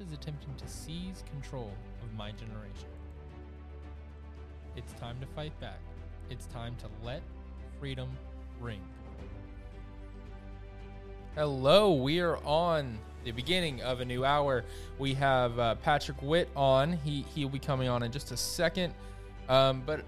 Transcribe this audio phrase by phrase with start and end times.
[0.00, 2.88] Is attempting to seize control of my generation.
[4.76, 5.78] It's time to fight back.
[6.28, 7.22] It's time to let
[7.80, 8.10] freedom
[8.60, 8.80] ring.
[11.34, 14.64] Hello, we are on the beginning of a new hour.
[14.98, 16.92] We have uh, Patrick Witt on.
[16.92, 18.94] He he'll be coming on in just a second.
[19.48, 20.04] Um, but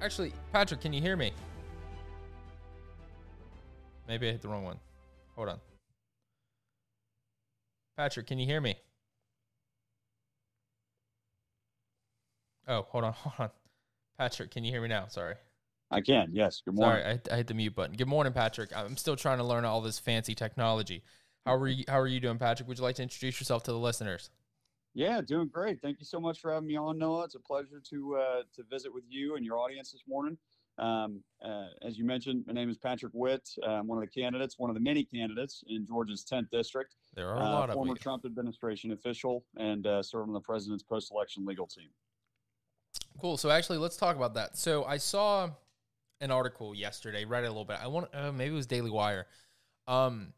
[0.00, 1.32] actually, Patrick, can you hear me?
[4.08, 4.78] Maybe I hit the wrong one.
[5.36, 5.60] Hold on.
[7.96, 8.76] Patrick, can you hear me?
[12.70, 13.50] Oh, hold on, hold on.
[14.16, 15.06] Patrick, can you hear me now?
[15.08, 15.34] Sorry.
[15.90, 16.62] I can, yes.
[16.64, 17.02] Good morning.
[17.02, 17.96] Sorry, I, hit- I hit the mute button.
[17.96, 18.70] Good morning, Patrick.
[18.74, 21.02] I'm still trying to learn all this fancy technology.
[21.44, 21.84] How are you?
[21.88, 22.68] How are you doing, Patrick?
[22.68, 24.30] Would you like to introduce yourself to the listeners?
[24.94, 25.80] Yeah, doing great.
[25.80, 27.24] Thank you so much for having me on, Noah.
[27.24, 30.36] It's a pleasure to uh, to visit with you and your audience this morning.
[30.78, 33.48] Um, uh, as you mentioned, my name is Patrick Witt.
[33.66, 36.94] Uh, I'm one of the candidates, one of the many candidates in Georgia's 10th district.
[37.16, 37.94] There are a Uh, lot of former.
[37.96, 41.88] Trump administration official and uh, served on the president's post-election legal team.
[43.20, 43.36] Cool.
[43.36, 44.56] So actually, let's talk about that.
[44.56, 45.50] So I saw
[46.20, 47.24] an article yesterday.
[47.24, 47.78] Read it a little bit.
[47.82, 49.26] I want uh, maybe it was Daily Wire.
[49.86, 50.32] Um,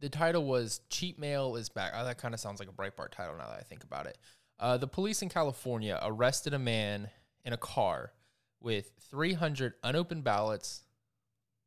[0.00, 3.10] the title was "Cheap Mail is Back." Oh, that kind of sounds like a Breitbart
[3.10, 4.18] title now that I think about it.
[4.58, 7.10] Uh, the police in California arrested a man
[7.44, 8.12] in a car
[8.60, 10.82] with 300 unopened ballots,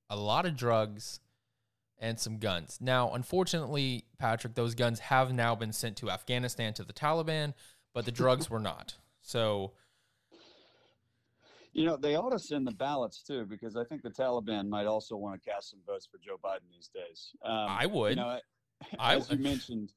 [0.10, 1.20] a lot of drugs,
[1.98, 2.78] and some guns.
[2.80, 7.54] Now, unfortunately, Patrick, those guns have now been sent to Afghanistan to the Taliban,
[7.94, 8.96] but the drugs were not.
[9.24, 9.72] So,
[11.72, 14.86] You know, they ought to send the ballots too, because I think the Taliban might
[14.86, 17.32] also want to cast some votes for Joe Biden these days.
[17.44, 18.12] Um, I would.
[18.12, 18.40] You know,
[19.00, 19.94] I as you mentioned,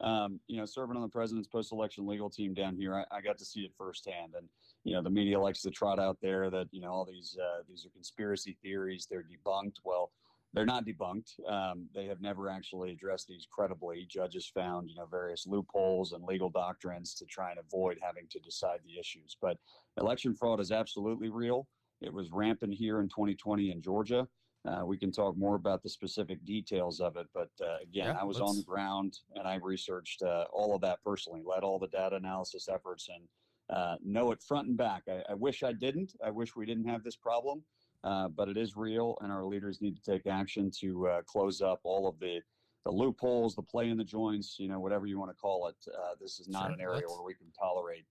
[0.00, 3.38] um, you know, serving on the president's post-election legal team down here, I, I got
[3.38, 4.34] to see it firsthand.
[4.36, 4.46] And
[4.84, 7.62] you know, the media likes to trot out there that you know all these uh,
[7.68, 9.08] these are conspiracy theories.
[9.10, 9.76] They're debunked.
[9.84, 10.12] Well,
[10.52, 11.32] they're not debunked.
[11.48, 14.06] Um, they have never actually addressed these credibly.
[14.08, 18.38] Judges found you know various loopholes and legal doctrines to try and avoid having to
[18.40, 19.36] decide the issues.
[19.40, 19.58] But
[19.98, 21.66] election fraud is absolutely real.
[22.00, 24.26] It was rampant here in 2020 in Georgia.
[24.66, 28.18] Uh, we can talk more about the specific details of it, but uh, again, Yeah,
[28.20, 31.62] I was on let's- the ground and I researched uh, all of that personally, led
[31.62, 33.28] all the data analysis efforts, and
[33.68, 35.02] uh, know it front and back.
[35.08, 36.12] I, I wish I didn't.
[36.24, 37.62] I wish we didn't have this problem,
[38.06, 41.60] uh, but it is real, and our leaders need to take action to uh, close
[41.60, 42.40] up all of the
[42.84, 45.74] the loopholes, the play in the joints, you know, whatever you want to call it.
[45.92, 48.04] Uh, this is not Sure, an area where we can tolerate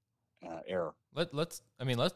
[0.45, 0.93] uh, error.
[1.13, 2.13] let let's I mean let's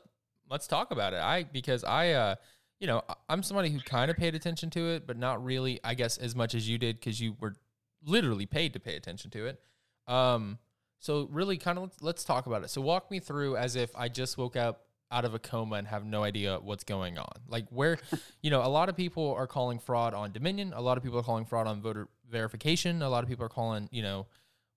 [0.49, 1.21] let's talk about it.
[1.21, 2.35] I because I uh
[2.81, 5.93] you know I'm somebody who kind of paid attention to it, but not really I
[5.93, 7.55] guess as much as you did because you were
[8.03, 9.61] literally paid to pay attention to it.
[10.07, 10.57] Um,
[10.99, 12.69] so really kind of let's, let's talk about it.
[12.69, 15.87] So walk me through as if I just woke up out of a coma and
[15.87, 17.33] have no idea what's going on.
[17.47, 17.97] Like where,
[18.41, 20.73] you know, a lot of people are calling fraud on Dominion.
[20.75, 23.01] A lot of people are calling fraud on voter verification.
[23.01, 24.27] A lot of people are calling, you know,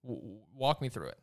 [0.05, 1.19] w- walk me through it.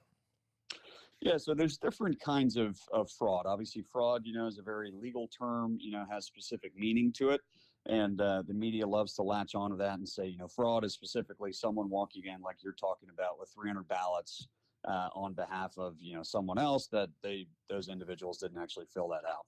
[1.21, 3.45] Yeah, so there's different kinds of, of fraud.
[3.45, 7.31] Obviously, fraud, you know, is a very legal term, you know, has specific meaning to
[7.31, 7.41] it.
[7.88, 10.94] And uh, the media loves to latch onto that and say, you know, fraud is
[10.94, 14.47] specifically someone walking in, like you're talking about, with 300 ballots
[14.87, 19.09] uh, on behalf of, you know, someone else that they those individuals didn't actually fill
[19.09, 19.45] that out.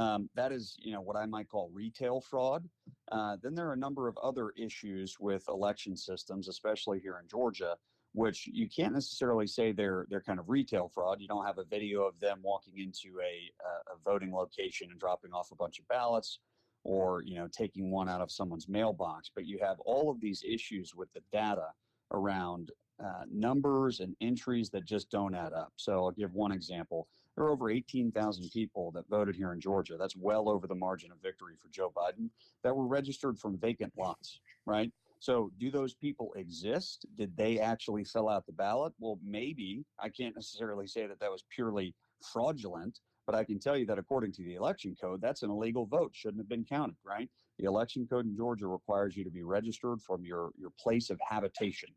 [0.00, 2.68] Um, that is, you know, what I might call retail fraud.
[3.10, 7.28] Uh, then there are a number of other issues with election systems, especially here in
[7.28, 7.76] Georgia,
[8.12, 11.20] which you can't necessarily say they're they're kind of retail fraud.
[11.20, 13.50] You don't have a video of them walking into a,
[13.92, 16.38] a voting location and dropping off a bunch of ballots,
[16.84, 19.30] or you know taking one out of someone's mailbox.
[19.34, 21.68] But you have all of these issues with the data
[22.12, 22.70] around
[23.02, 25.72] uh, numbers and entries that just don't add up.
[25.76, 27.08] So I'll give one example.
[27.36, 29.96] There are over 18,000 people that voted here in Georgia.
[29.98, 32.28] That's well over the margin of victory for Joe Biden
[32.62, 34.92] that were registered from vacant lots, right?
[35.20, 37.04] So, do those people exist?
[37.16, 38.94] Did they actually fill out the ballot?
[38.98, 39.84] Well, maybe.
[39.98, 41.94] I can't necessarily say that that was purely
[42.32, 45.84] fraudulent, but I can tell you that according to the election code, that's an illegal
[45.84, 47.28] vote, shouldn't have been counted, right?
[47.58, 51.20] The election code in Georgia requires you to be registered from your, your place of
[51.28, 51.90] habitation.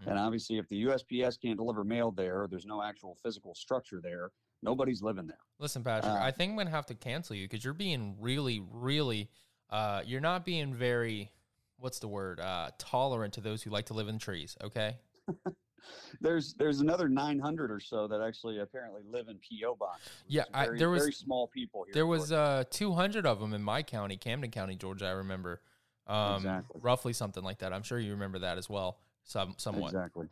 [0.00, 0.10] Mm-hmm.
[0.10, 4.30] And obviously, if the USPS can't deliver mail there, there's no actual physical structure there,
[4.62, 5.38] nobody's living there.
[5.58, 8.16] Listen, Patrick, uh, I think I'm going to have to cancel you because you're being
[8.20, 9.28] really, really,
[9.70, 11.30] uh, you're not being very
[11.78, 14.56] what's the word uh, tolerant to those who like to live in trees.
[14.62, 14.96] Okay.
[16.20, 20.08] there's there's another 900 or so that actually apparently live in PO boxes.
[20.26, 21.94] Yeah, very, I, there was very small people here.
[21.94, 25.06] There was uh, 200 of them in my county, Camden County, Georgia.
[25.06, 25.60] I remember,
[26.06, 26.80] um, exactly.
[26.82, 27.72] roughly something like that.
[27.72, 28.98] I'm sure you remember that as well,
[29.28, 29.92] some somewhat.
[29.92, 30.26] Exactly.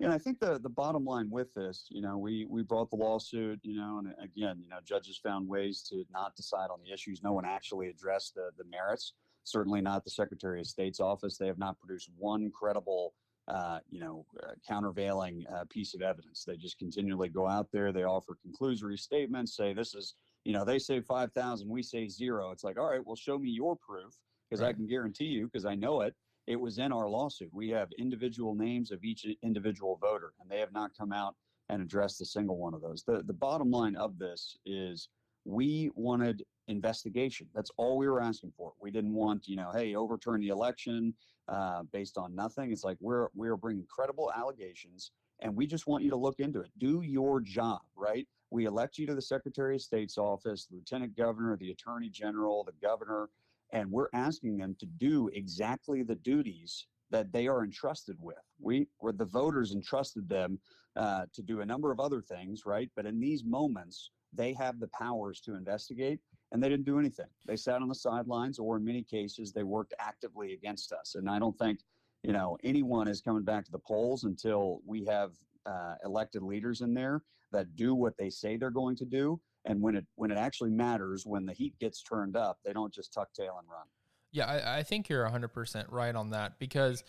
[0.00, 2.96] And I think the the bottom line with this, you know, we we brought the
[2.96, 6.92] lawsuit, you know, and again, you know, judges found ways to not decide on the
[6.92, 7.22] issues.
[7.22, 9.12] No one actually addressed the the merits
[9.44, 11.36] certainly not the Secretary of State's office.
[11.36, 13.14] They have not produced one credible,
[13.48, 16.44] uh, you know, uh, countervailing uh, piece of evidence.
[16.44, 17.92] They just continually go out there.
[17.92, 22.50] They offer conclusory statements, say this is, you know, they say 5,000, we say zero.
[22.50, 24.14] It's like, all right, well, show me your proof
[24.48, 24.70] because right.
[24.70, 26.14] I can guarantee you, because I know it,
[26.50, 27.48] it was in our lawsuit.
[27.52, 31.36] We have individual names of each individual voter, and they have not come out
[31.68, 33.04] and addressed a single one of those.
[33.06, 35.08] The, the bottom line of this is
[35.44, 37.46] we wanted investigation.
[37.54, 38.72] That's all we were asking for.
[38.80, 41.14] We didn't want, you know, hey, overturn the election
[41.46, 42.72] uh, based on nothing.
[42.72, 46.62] It's like we're we're bringing credible allegations, and we just want you to look into
[46.62, 46.70] it.
[46.78, 48.26] Do your job, right?
[48.50, 52.74] We elect you to the Secretary of State's office, Lieutenant Governor, the Attorney General, the
[52.84, 53.28] Governor,
[53.72, 58.36] and we're asking them to do exactly the duties that they are entrusted with.
[58.60, 60.58] We, were the voters entrusted them
[60.96, 62.90] uh, to do a number of other things, right?
[62.96, 66.20] But in these moments, they have the powers to investigate
[66.52, 67.26] and they didn't do anything.
[67.46, 71.14] They sat on the sidelines, or in many cases, they worked actively against us.
[71.14, 71.80] And I don't think,
[72.22, 75.32] you know, anyone is coming back to the polls until we have
[75.66, 77.22] uh, elected leaders in there
[77.52, 79.40] that do what they say they're going to do.
[79.64, 82.92] And when it when it actually matters, when the heat gets turned up, they don't
[82.92, 83.86] just tuck tail and run.
[84.32, 87.02] Yeah, I, I think you're 100% right on that because,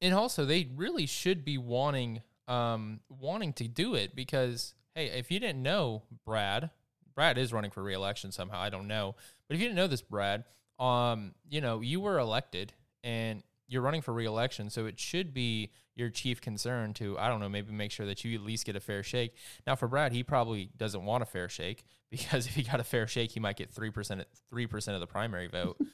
[0.00, 5.30] and also they really should be wanting um, wanting to do it because hey, if
[5.30, 6.70] you didn't know Brad,
[7.14, 8.60] Brad is running for reelection somehow.
[8.60, 9.14] I don't know,
[9.48, 10.44] but if you didn't know this, Brad,
[10.78, 12.72] um, you know, you were elected
[13.04, 15.70] and you're running for reelection, so it should be
[16.00, 18.74] your chief concern to I don't know, maybe make sure that you at least get
[18.74, 19.34] a fair shake.
[19.66, 22.84] Now, for Brad, he probably doesn't want a fair shake because if he got a
[22.84, 25.76] fair shake, he might get three percent three percent of the primary vote.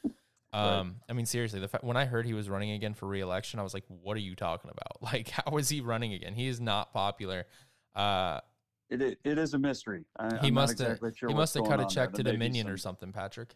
[0.52, 0.94] Um, right.
[1.10, 3.62] I mean, seriously, the fact when I heard he was running again for reelection, I
[3.62, 5.02] was like, "What are you talking about?
[5.12, 6.32] Like, how is he running again?
[6.32, 7.44] He is not popular."
[7.94, 8.40] Uh,
[8.88, 10.04] it, it is a mystery.
[10.18, 12.76] I, he, must exactly sure he must have cut a check to Dominion some, or
[12.78, 13.54] something, Patrick.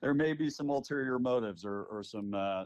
[0.00, 2.64] there may be some ulterior motives or, or some uh,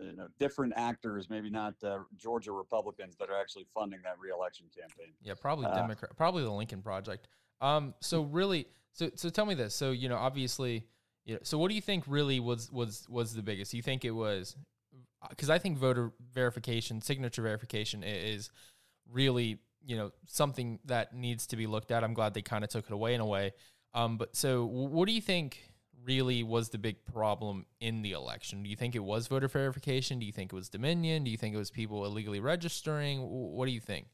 [0.00, 4.66] you know, different actors, maybe not uh, Georgia Republicans, that are actually funding that reelection
[4.76, 5.12] campaign.
[5.22, 7.28] Yeah, probably uh, Democrat, probably the Lincoln Project.
[7.60, 9.74] Um, so really, so so tell me this.
[9.74, 10.86] So you know, obviously,
[11.24, 13.74] you know, so what do you think really was was was the biggest?
[13.74, 14.56] You think it was
[15.30, 18.50] because I think voter verification, signature verification is
[19.10, 22.04] really you know something that needs to be looked at.
[22.04, 23.52] I'm glad they kind of took it away in a way.
[23.94, 25.60] Um, but so, what do you think
[26.04, 28.62] really was the big problem in the election?
[28.62, 30.18] Do you think it was voter verification?
[30.18, 31.24] Do you think it was Dominion?
[31.24, 33.20] Do you think it was people illegally registering?
[33.20, 34.06] What do you think?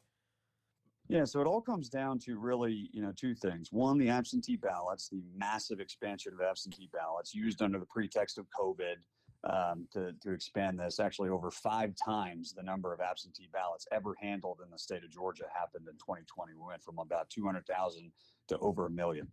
[1.09, 3.73] Yeah, so it all comes down to really, you know, two things.
[3.73, 8.47] One, the absentee ballots, the massive expansion of absentee ballots used under the pretext of
[8.59, 8.95] COVID
[9.43, 11.01] um, to, to expand this.
[11.01, 15.11] Actually, over five times the number of absentee ballots ever handled in the state of
[15.11, 16.53] Georgia happened in 2020.
[16.55, 18.13] We went from about 200,000
[18.49, 19.27] to over a million.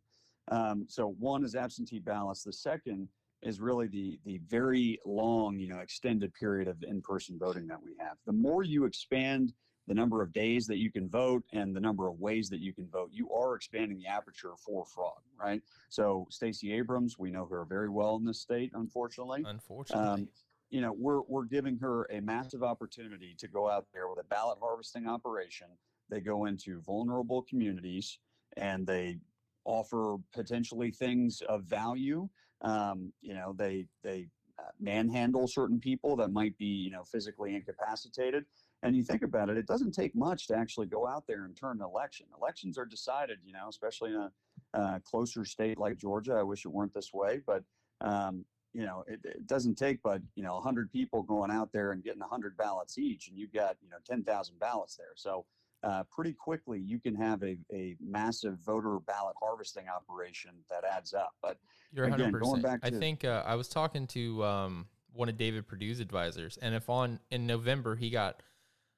[0.50, 2.44] Um, so one is absentee ballots.
[2.44, 3.10] The second
[3.42, 7.96] is really the the very long, you know, extended period of in-person voting that we
[8.00, 8.18] have.
[8.26, 9.54] The more you expand
[9.88, 12.74] the number of days that you can vote and the number of ways that you
[12.74, 15.62] can vote, you are expanding the aperture for fraud, right?
[15.88, 19.46] So Stacey Abrams, we know her very well in this state, unfortunately.
[19.48, 20.24] Unfortunately.
[20.24, 20.28] Um,
[20.70, 24.26] you know, we're we're giving her a massive opportunity to go out there with a
[24.26, 25.68] ballot harvesting operation.
[26.10, 28.20] They go into vulnerable communities
[28.58, 29.20] and they
[29.68, 32.28] offer potentially things of value.
[32.62, 37.56] Um, you know, they they uh, manhandle certain people that might be you know physically
[37.56, 38.46] incapacitated.
[38.84, 41.56] And you think about it, it doesn't take much to actually go out there and
[41.56, 42.28] turn an election.
[42.40, 44.32] Elections are decided, you know, especially in a
[44.76, 46.34] uh, closer state like Georgia.
[46.34, 47.64] I wish it weren't this way, but
[48.02, 51.92] um, you know, it, it, doesn't take but you know 100 people going out there
[51.92, 55.14] and getting 100 ballots each, and you've got you know 10,000 ballots there.
[55.16, 55.46] So
[55.88, 61.14] uh, pretty quickly you can have a, a massive voter ballot harvesting operation that adds
[61.14, 61.34] up.
[61.42, 61.58] But
[61.94, 62.42] you're again, 100%.
[62.42, 66.02] Going back to, I think uh, I was talking to um, one of David Perdue's
[66.02, 68.44] advisors, and if on in November he got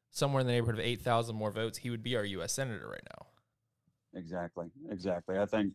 [0.09, 2.53] somewhere in the neighborhood of 8,000 more votes, he would be our U.S.
[2.53, 3.27] senator right now.
[4.19, 5.37] Exactly, exactly.
[5.37, 5.73] I think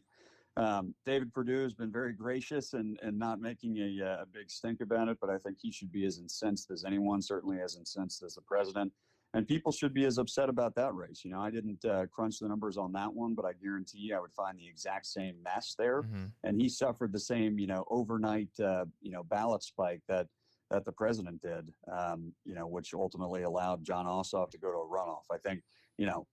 [0.56, 4.50] um, David Perdue has been very gracious and, and not making a, uh, a big
[4.50, 7.76] stink about it, but I think he should be as incensed as anyone, certainly as
[7.76, 8.92] incensed as the president.
[9.34, 11.22] And people should be as upset about that race.
[11.24, 14.16] You know, I didn't uh, crunch the numbers on that one, but I guarantee you
[14.16, 16.02] I would find the exact same mess there.
[16.02, 16.24] Mm-hmm.
[16.44, 20.28] And he suffered the same, you know, overnight, uh, you know, ballot spike that
[20.70, 24.78] that the president did, um, you know, which ultimately allowed Jon Ossoff to go to
[24.78, 25.24] a runoff.
[25.30, 25.62] I think,
[25.98, 26.26] you know,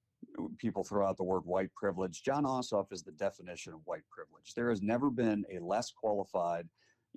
[0.58, 2.24] people throw out the word white privilege.
[2.24, 4.54] Jon Ossoff is the definition of white privilege.
[4.56, 6.68] There has never been a less qualified,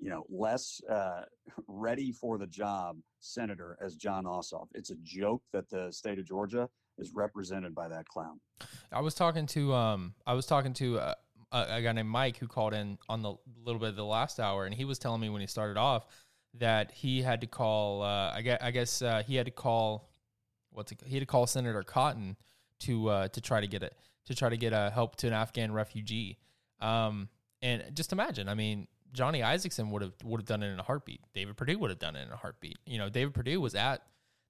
[0.00, 1.22] you know, less uh,
[1.68, 4.68] ready for the job senator as Jon Ossoff.
[4.74, 8.40] It's a joke that the state of Georgia is represented by that clown.
[8.92, 11.14] I was talking to um, I was talking to uh,
[11.52, 13.34] a, a guy named Mike who called in on the
[13.64, 16.06] little bit of the last hour, and he was telling me when he started off
[16.58, 18.02] that he had to call.
[18.02, 20.10] Uh, I guess, I guess uh, he had to call.
[20.70, 22.36] What's it, he had to call Senator Cotton
[22.80, 23.96] to uh, to try to get it
[24.26, 26.38] to try to get a help to an Afghan refugee.
[26.80, 27.28] Um,
[27.62, 30.82] and just imagine, I mean, Johnny Isakson would have would have done it in a
[30.82, 31.20] heartbeat.
[31.34, 32.76] David Perdue would have done it in a heartbeat.
[32.84, 34.02] You know, David Perdue was at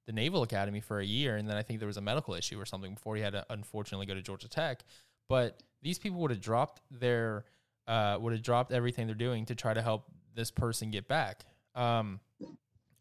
[0.06, 2.60] the Naval Academy for a year, and then I think there was a medical issue
[2.60, 4.82] or something before he had to unfortunately go to Georgia Tech.
[5.28, 7.44] But these people would have dropped their
[7.86, 11.44] uh, would have dropped everything they're doing to try to help this person get back.
[11.74, 12.20] Um,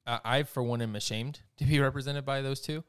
[0.05, 2.83] I, for one, am ashamed to be represented by those two.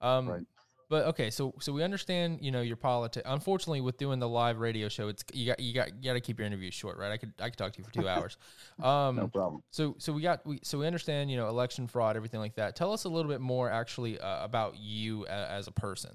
[0.00, 0.42] Um, right.
[0.88, 3.26] But okay, so so we understand, you know, your politics.
[3.28, 6.20] Unfortunately, with doing the live radio show, it's you got you got you got to
[6.20, 7.10] keep your interviews short, right?
[7.10, 8.36] I could I could talk to you for two hours.
[8.80, 9.62] Um, no problem.
[9.70, 12.76] So so we got we so we understand, you know, election fraud, everything like that.
[12.76, 16.12] Tell us a little bit more, actually, uh, about you as a person.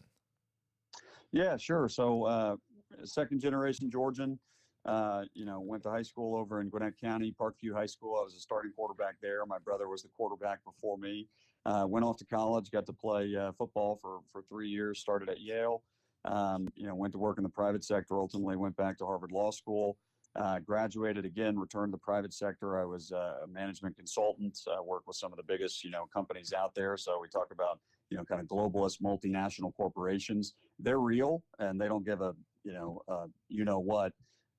[1.34, 1.90] Yeah, sure.
[1.90, 2.56] So, uh,
[3.04, 4.40] second generation Georgian.
[4.84, 8.18] Uh, you know, went to high school over in Gwinnett County, Parkview High School.
[8.20, 9.46] I was a starting quarterback there.
[9.46, 11.28] My brother was the quarterback before me.
[11.66, 15.00] Uh, went off to college, got to play uh, football for for three years.
[15.00, 15.84] Started at Yale.
[16.26, 18.20] Um, you know, went to work in the private sector.
[18.20, 19.98] Ultimately, went back to Harvard Law School.
[20.36, 22.80] Uh, graduated again, returned to the private sector.
[22.80, 24.58] I was uh, a management consultant.
[24.66, 26.96] Uh, worked with some of the biggest, you know, companies out there.
[26.96, 30.54] So we talk about, you know, kind of globalist multinational corporations.
[30.80, 33.02] They're real, and they don't give a, you know,
[33.50, 34.14] you know what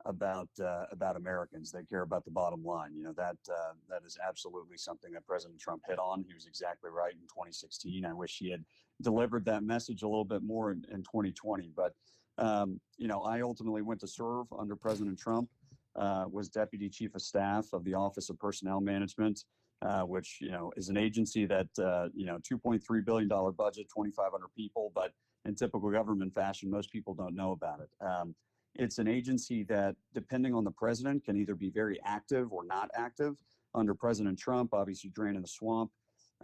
[0.06, 1.71] about uh, about Americans.
[1.71, 2.94] They care about the bottom line.
[2.94, 6.25] You know that uh, that is absolutely something that President Trump hit on.
[6.26, 8.04] He was exactly right in 2016.
[8.04, 8.64] I wish he had
[9.00, 11.71] delivered that message a little bit more in, in 2020.
[11.76, 11.92] But
[12.38, 15.49] um, you know, I ultimately went to serve under President Trump.
[15.94, 19.44] Uh, was deputy chief of staff of the Office of Personnel Management.
[19.82, 23.88] Uh, which you know is an agency that uh, you know 2.3 billion dollar budget,
[23.92, 25.11] 2,500 people, but
[25.44, 27.90] in typical government fashion, most people don't know about it.
[28.00, 28.32] Um,
[28.76, 32.91] it's an agency that, depending on the president, can either be very active or not
[32.95, 33.37] active.
[33.75, 35.91] Under President Trump, obviously draining the swamp,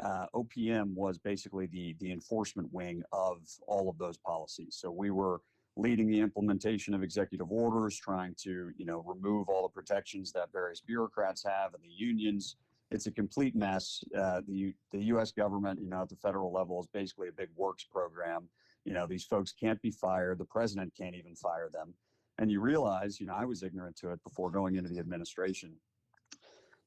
[0.02, 4.76] uh, OPM was basically the the enforcement wing of all of those policies.
[4.80, 5.40] So we were
[5.76, 10.52] leading the implementation of executive orders, trying to you know remove all the protections that
[10.52, 12.56] various bureaucrats have and the unions.
[12.90, 14.02] It's a complete mess.
[14.16, 15.32] Uh, the the U.S.
[15.32, 18.48] government, you know, at the federal level, is basically a big works program.
[18.84, 20.38] You know, these folks can't be fired.
[20.38, 21.94] The president can't even fire them
[22.38, 25.74] and you realize, you know, I was ignorant to it before going into the administration.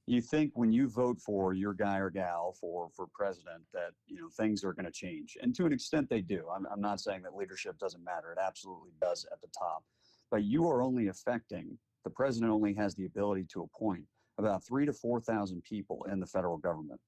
[0.07, 4.19] You think when you vote for your guy or gal for for president that you
[4.19, 6.45] know things are going to change, and to an extent they do.
[6.53, 9.83] I'm, I'm not saying that leadership doesn't matter; it absolutely does at the top.
[10.31, 12.51] But you are only affecting the president.
[12.51, 14.05] Only has the ability to appoint
[14.37, 16.99] about three to four thousand people in the federal government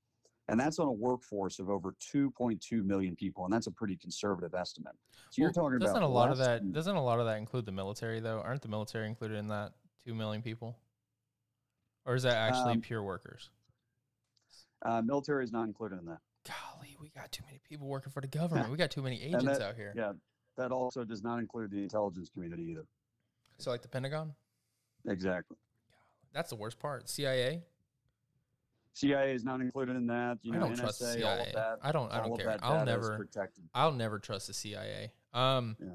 [0.49, 4.53] and that's on a workforce of over 2.2 million people, and that's a pretty conservative
[4.53, 4.93] estimate.
[5.29, 7.37] So you're talking doesn't about a lot of that than, doesn't a lot of that
[7.37, 8.41] include the military though?
[8.41, 9.73] Aren't the military included in that
[10.05, 10.77] two million people,
[12.05, 13.49] or is that actually um, pure workers?
[14.85, 16.19] Uh, military is not included in that.
[16.45, 18.69] Golly, we got too many people working for the government.
[18.69, 19.93] we got too many agents that, out here.
[19.95, 20.11] Yeah,
[20.57, 22.85] that also does not include the intelligence community either.
[23.59, 24.33] So, like the Pentagon.
[25.07, 25.57] Exactly.
[26.33, 27.07] That's the worst part.
[27.09, 27.63] CIA.
[28.93, 30.37] CIA is not included in that.
[30.41, 31.51] You know, I don't NSA, trust the CIA.
[31.53, 32.11] That, I don't.
[32.11, 32.57] I don't care.
[32.61, 33.27] I'll never.
[33.73, 35.11] I'll never trust the CIA.
[35.33, 35.87] Um, yeah.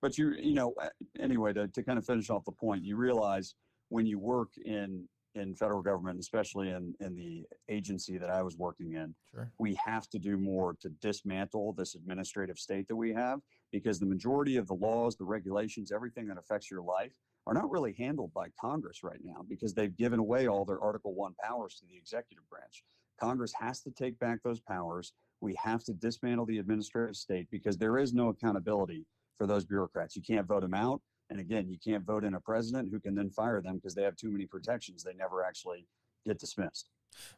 [0.00, 0.72] but you you know
[1.18, 3.54] anyway to, to kind of finish off the point, you realize
[3.88, 8.56] when you work in in federal government, especially in in the agency that I was
[8.56, 9.50] working in, Sure.
[9.58, 13.40] we have to do more to dismantle this administrative state that we have
[13.72, 17.12] because the majority of the laws, the regulations, everything that affects your life
[17.46, 21.14] are not really handled by Congress right now because they've given away all their Article
[21.14, 22.84] 1 powers to the executive branch.
[23.20, 25.12] Congress has to take back those powers.
[25.40, 30.16] We have to dismantle the administrative state because there is no accountability for those bureaucrats.
[30.16, 31.00] You can't vote them out.
[31.30, 34.02] And again, you can't vote in a president who can then fire them because they
[34.02, 35.02] have too many protections.
[35.02, 35.86] They never actually
[36.24, 36.88] get dismissed.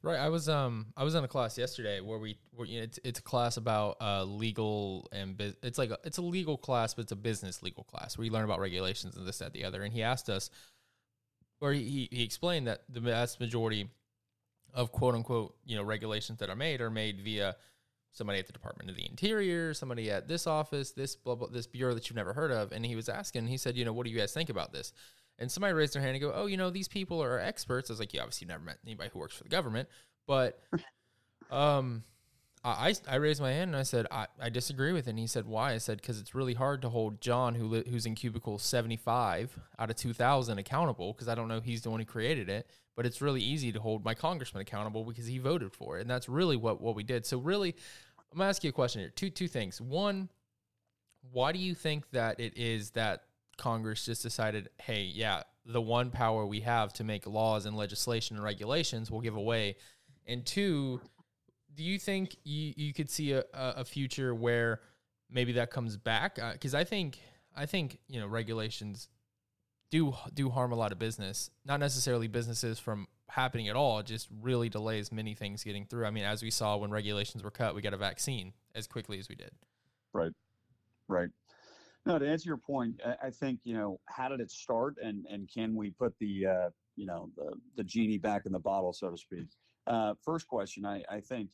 [0.02, 0.18] Right.
[0.18, 2.98] I was um I was in a class yesterday where we were you know, it's
[3.04, 6.94] it's a class about uh legal and bus- it's like a, it's a legal class
[6.94, 9.64] but it's a business legal class where you learn about regulations and this that the
[9.64, 10.48] other and he asked us
[11.60, 13.90] or he he explained that the vast majority
[14.72, 17.54] of quote unquote you know regulations that are made are made via
[18.12, 21.66] somebody at the Department of the Interior, somebody at this office, this blah blah this
[21.66, 24.06] bureau that you've never heard of and he was asking he said you know what
[24.06, 24.92] do you guys think about this
[25.38, 27.92] and somebody raised their hand and go, "Oh, you know, these people are experts." I
[27.92, 29.88] was like, "Yeah, obviously, never met anybody who works for the government."
[30.26, 30.60] But,
[31.50, 32.04] um,
[32.66, 35.28] I I raised my hand and I said, "I, I disagree with it." And he
[35.28, 38.16] said, "Why?" I said, "Because it's really hard to hold John, who li- who's in
[38.16, 41.12] cubicle seventy five out of two thousand, accountable.
[41.12, 43.80] Because I don't know he's the one who created it, but it's really easy to
[43.80, 47.04] hold my congressman accountable because he voted for it, and that's really what what we
[47.04, 47.24] did.
[47.24, 47.76] So really,
[48.32, 49.10] I'm gonna ask you a question here.
[49.10, 49.80] Two two things.
[49.80, 50.28] One,
[51.30, 53.22] why do you think that it is that
[53.56, 58.36] Congress just decided, hey, yeah, the one power we have to make laws and legislation
[58.36, 59.76] and regulations will give away?
[60.26, 61.00] And two,
[61.74, 64.80] do you think you, you could see a, a future where
[65.30, 66.38] maybe that comes back?
[66.40, 67.18] Uh, because I think
[67.56, 69.08] I think you know regulations
[69.90, 74.02] do do harm a lot of business, not necessarily businesses from happening at all.
[74.02, 76.06] Just really delays many things getting through.
[76.06, 79.18] I mean, as we saw when regulations were cut, we got a vaccine as quickly
[79.18, 79.50] as we did.
[80.12, 80.32] Right.
[81.08, 81.30] Right.
[82.06, 85.50] No, to answer your point, I, think you know how did it start, and and
[85.52, 89.10] can we put the uh, you know the the genie back in the bottle, so
[89.10, 89.48] to speak?
[89.88, 91.50] Uh, first question, I, I think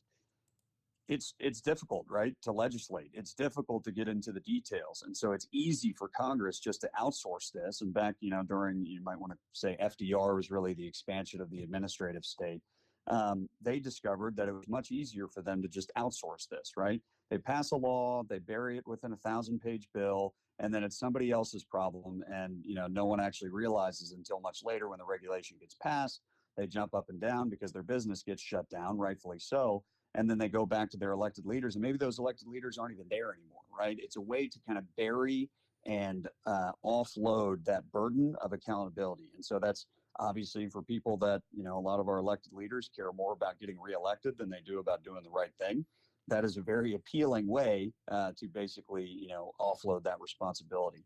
[1.08, 3.10] it's it's difficult, right, to legislate.
[3.14, 6.90] It's difficult to get into the details, and so it's easy for Congress just to
[7.00, 7.80] outsource this.
[7.80, 11.40] And back, you know, during you might want to say FDR was really the expansion
[11.40, 12.60] of the administrative state.
[13.06, 17.00] Um, they discovered that it was much easier for them to just outsource this, right?
[17.30, 20.98] They pass a law, they bury it within a thousand page bill, and then it's
[20.98, 25.04] somebody else's problem, and you know, no one actually realizes until much later when the
[25.04, 26.20] regulation gets passed.
[26.56, 29.82] They jump up and down because their business gets shut down, rightfully so
[30.14, 32.92] and then they go back to their elected leaders and maybe those elected leaders aren't
[32.92, 35.48] even there anymore right it's a way to kind of bury
[35.86, 39.86] and uh, offload that burden of accountability and so that's
[40.20, 43.58] obviously for people that you know a lot of our elected leaders care more about
[43.58, 45.84] getting reelected than they do about doing the right thing
[46.28, 51.04] that is a very appealing way uh, to basically you know offload that responsibility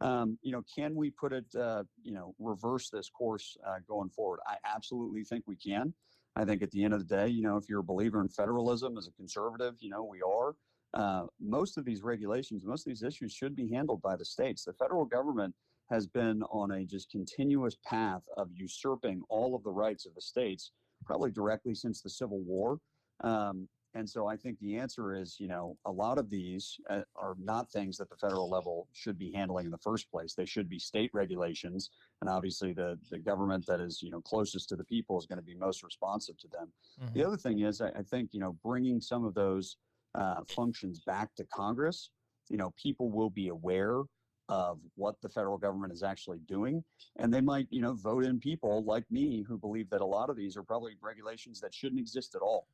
[0.00, 4.08] um, you know can we put it uh, you know reverse this course uh, going
[4.08, 5.92] forward i absolutely think we can
[6.38, 8.28] I think at the end of the day, you know, if you're a believer in
[8.28, 10.54] federalism as a conservative, you know, we are.
[10.94, 14.64] Uh, most of these regulations, most of these issues should be handled by the states.
[14.64, 15.54] The federal government
[15.90, 20.20] has been on a just continuous path of usurping all of the rights of the
[20.20, 20.70] states,
[21.04, 22.78] probably directly since the Civil War.
[23.24, 27.00] Um, and so I think the answer is, you know, a lot of these uh,
[27.16, 30.34] are not things that the federal level should be handling in the first place.
[30.34, 34.68] They should be state regulations, and obviously the the government that is, you know, closest
[34.68, 36.68] to the people is going to be most responsive to them.
[37.12, 39.76] The other thing is, I, I think, you know, bringing some of those
[40.14, 42.10] uh, functions back to Congress,
[42.48, 44.02] you know, people will be aware
[44.48, 46.84] of what the federal government is actually doing,
[47.16, 50.30] and they might, you know, vote in people like me who believe that a lot
[50.30, 52.68] of these are probably regulations that shouldn't exist at all.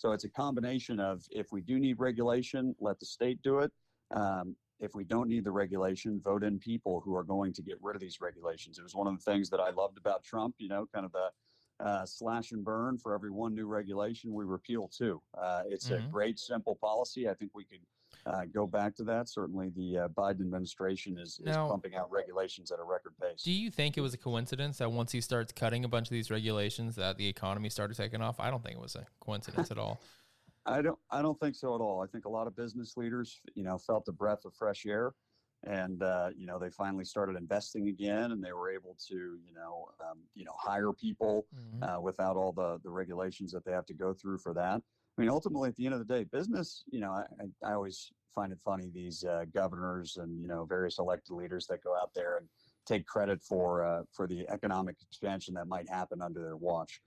[0.00, 3.70] So it's a combination of if we do need regulation, let the state do it.
[4.12, 7.76] Um, if we don't need the regulation, vote in people who are going to get
[7.82, 8.78] rid of these regulations.
[8.78, 11.12] It was one of the things that I loved about Trump, you know, kind of
[11.12, 11.30] the
[11.84, 15.20] uh, slash and burn for every one new regulation we repeal two.
[15.36, 15.98] Uh, it's Mhm.
[15.98, 17.28] a great, simple policy.
[17.28, 17.80] I think we could
[18.26, 19.28] uh, go back to that.
[19.28, 23.42] Certainly, the uh, Biden administration is, is Now- pumping out regulations at a record pace.
[23.42, 26.12] Do you think it was a coincidence that once he starts cutting a bunch of
[26.12, 28.38] these regulations, that the economy started taking off?
[28.40, 30.00] I don't think it was a coincidence at all.
[30.66, 30.98] I don't.
[31.10, 32.02] I don't think so at all.
[32.02, 35.14] I think a lot of business leaders, you know, felt a breath of fresh air,
[35.64, 39.54] and uh, you know, they finally started investing again, and they were able to, you
[39.54, 41.96] know, um, you know, hire people Mhm.
[41.96, 44.82] uh, without all the the regulations that they have to go through for that.
[45.20, 46.82] I mean, ultimately, at the end of the day, business.
[46.90, 47.24] You know, I,
[47.62, 51.84] I always find it funny these uh, governors and you know various elected leaders that
[51.84, 52.48] go out there and
[52.86, 57.02] take credit for uh, for the economic expansion that might happen under their watch.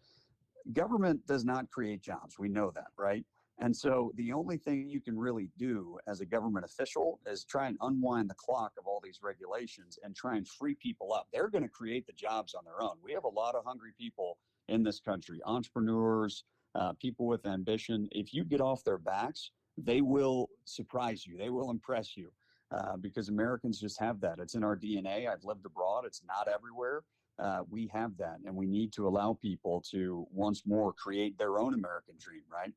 [0.73, 2.37] Government does not create jobs.
[2.37, 3.25] We know that, right?
[3.57, 7.65] And so the only thing you can really do as a government official is try
[7.65, 11.29] and unwind the clock of all these regulations and try and free people up.
[11.33, 12.97] They're going to create the jobs on their own.
[13.03, 16.43] We have a lot of hungry people in this country, entrepreneurs,
[16.75, 18.07] uh, people with ambition.
[18.11, 21.37] If you get off their backs, they will surprise you.
[21.37, 22.31] They will impress you
[22.71, 24.39] uh, because Americans just have that.
[24.39, 25.27] It's in our DNA.
[25.29, 26.05] I've lived abroad.
[26.05, 27.03] It's not everywhere.
[27.39, 31.57] Uh, we have that, and we need to allow people to once more create their
[31.57, 32.43] own American dream.
[32.51, 32.71] Right.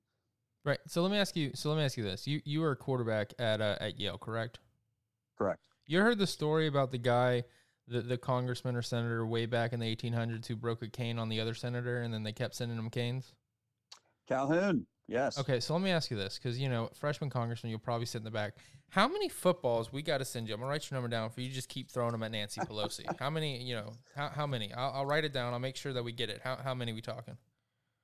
[0.65, 0.79] Right.
[0.89, 1.51] So let me ask you.
[1.55, 4.19] So let me ask you this: you you were a quarterback at uh, at Yale,
[4.19, 4.61] correct?
[5.37, 5.69] Correct.
[5.87, 7.45] You heard the story about the guy,
[7.87, 11.29] the the congressman or senator way back in the 1800s who broke a cane on
[11.29, 13.35] the other senator, and then they kept sending him canes.
[14.27, 14.87] Calhoun.
[15.09, 15.39] Yes.
[15.39, 18.19] Okay, so let me ask you this, because you know, freshman congressman, you'll probably sit
[18.19, 18.55] in the back.
[18.89, 20.55] How many footballs we got to send you?
[20.55, 21.51] I'm gonna write your number down for you.
[21.51, 23.05] Just keep throwing them at Nancy Pelosi.
[23.19, 23.63] how many?
[23.63, 24.73] You know, how, how many?
[24.73, 25.53] I'll, I'll write it down.
[25.53, 26.41] I'll make sure that we get it.
[26.43, 27.37] How how many we talking?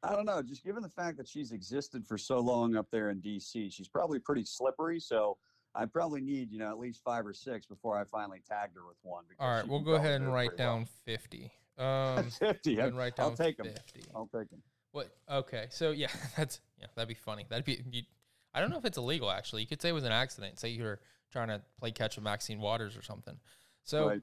[0.04, 0.42] I don't know.
[0.42, 3.88] Just given the fact that she's existed for so long up there in D.C., she's
[3.88, 4.98] probably pretty slippery.
[4.98, 5.38] So
[5.76, 8.86] I probably need, you know, at least five or six before I finally tagged her
[8.86, 9.24] with one.
[9.38, 10.88] All right, we'll go ahead and write down well.
[11.04, 11.50] fifty.
[11.78, 12.76] Um, fifty.
[12.76, 13.62] Write I'll take 50.
[13.62, 14.10] them.
[14.14, 14.62] I'll take them.
[14.92, 15.10] What?
[15.30, 17.46] Okay, so yeah, that's yeah, that'd be funny.
[17.48, 17.82] That'd be.
[17.90, 18.02] You,
[18.54, 19.30] I don't know if it's illegal.
[19.30, 20.60] Actually, you could say it was an accident.
[20.60, 21.00] Say you're
[21.32, 23.36] trying to play catch with Maxine Waters or something.
[23.84, 24.08] So.
[24.08, 24.20] Right.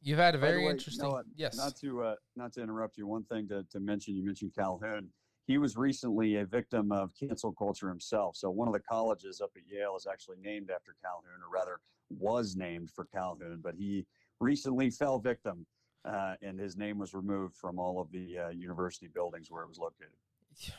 [0.00, 1.08] You've had a very way, interesting.
[1.08, 1.56] Noah, yes.
[1.56, 3.08] Not to uh, not to interrupt you.
[3.08, 4.14] One thing to, to mention.
[4.14, 5.08] You mentioned Calhoun.
[5.48, 8.36] He was recently a victim of cancel culture himself.
[8.36, 11.80] So one of the colleges up at Yale is actually named after Calhoun, or rather,
[12.10, 13.58] was named for Calhoun.
[13.60, 14.06] But he
[14.40, 15.66] recently fell victim,
[16.04, 19.68] uh, and his name was removed from all of the uh, university buildings where it
[19.68, 20.12] was located.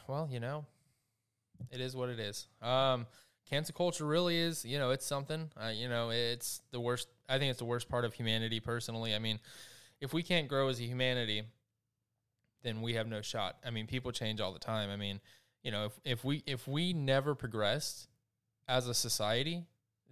[0.07, 0.65] Well, you know,
[1.71, 2.47] it is what it is.
[2.61, 3.05] Um,
[3.49, 5.51] cancel culture really is, you know, it's something.
[5.61, 7.07] Uh, you know, it's the worst.
[7.27, 8.59] I think it's the worst part of humanity.
[8.59, 9.39] Personally, I mean,
[10.01, 11.43] if we can't grow as a humanity,
[12.63, 13.57] then we have no shot.
[13.65, 14.89] I mean, people change all the time.
[14.89, 15.21] I mean,
[15.63, 18.07] you know, if if we if we never progressed
[18.67, 19.65] as a society,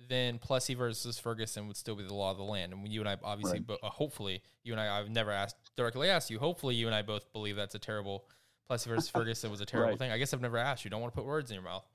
[0.09, 2.71] then Plessy versus Ferguson would still be the law of the land.
[2.73, 3.67] And you and I obviously, Right.
[3.67, 6.39] bo- uh, hopefully, you and I, I've never asked directly asked you.
[6.39, 8.25] Hopefully, you and I both believe that's a terrible.
[8.67, 9.99] Plessy versus Ferguson was a terrible Right.
[9.99, 10.11] thing.
[10.11, 10.91] I guess I've never asked you.
[10.91, 11.85] Don't want to put words in your mouth.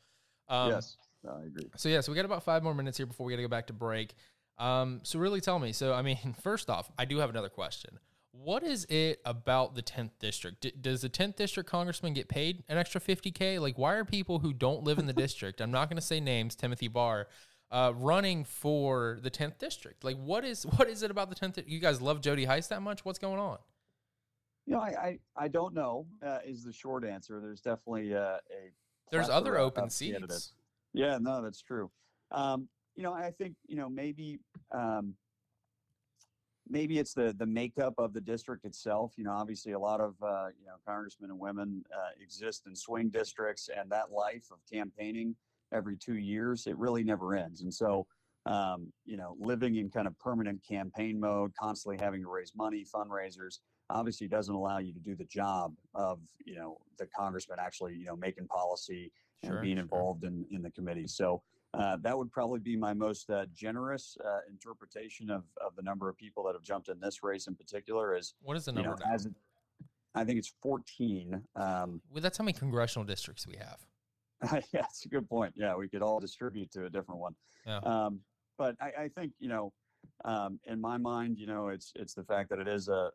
[0.49, 1.71] Um, yes, no, I agree.
[1.77, 3.49] so yeah, so we got about five more minutes here before we got to go
[3.49, 4.15] back to break.
[4.59, 5.73] Um, so really tell me.
[5.73, 7.99] So I mean, first off, I do have another question.
[8.33, 10.63] What is it about the tenth district?
[10.63, 13.59] D- does the tenth district congressman get paid an extra fifty k?
[13.59, 15.61] Like, why are people who don't live in the district?
[15.61, 16.55] I'm not going to say names.
[16.55, 17.29] Timothy Barr.
[17.73, 21.65] Uh, running for the 10th district like what is what is it about the 10th
[21.67, 23.57] you guys love Jody Hice that much what's going on
[24.67, 27.41] You know, I I, I don't know uh, is the short answer.
[27.41, 28.73] There's definitely uh, a
[29.11, 30.35] there's other open of candidates.
[30.35, 30.53] seats
[30.93, 31.91] Yeah, no, that's true.
[32.31, 34.39] Um, you know, I think you know maybe
[34.73, 35.15] um,
[36.69, 39.15] maybe it's the the makeup of the district itself.
[39.17, 42.77] You know, obviously a lot of uh, you know congressmen and women uh, exist in
[42.77, 45.35] swing districts, and that life of campaigning
[45.73, 47.63] every two years it really never ends.
[47.63, 48.07] And so,
[48.47, 52.85] um, you know, living in kind of permanent campaign mode, constantly having to raise money,
[52.85, 53.59] fundraisers,
[53.91, 58.07] obviously doesn't allow you to do the job of you know the congressman actually you
[58.07, 59.13] know making policy
[59.45, 59.83] Sure, and being sure.
[59.83, 61.07] involved in in the committee.
[61.07, 61.43] So
[61.75, 66.09] uh, that would probably be my most uh, generous uh, interpretation of, of the number
[66.09, 68.15] of people that have jumped in this race in particular.
[68.15, 69.33] Is what is the you number know as it,
[70.15, 71.43] I think it's 14.
[71.57, 73.79] Um, well, that's how many congressional districts we have
[74.53, 75.53] yeah, that's a good point.
[75.57, 77.35] Yeah, we could all distribute to a different one.
[77.67, 77.79] Yeah.
[77.79, 78.21] Um,
[78.59, 79.73] but I, I think you know,
[80.25, 83.11] um, in my mind, you know, it's it's the fact that it is a, a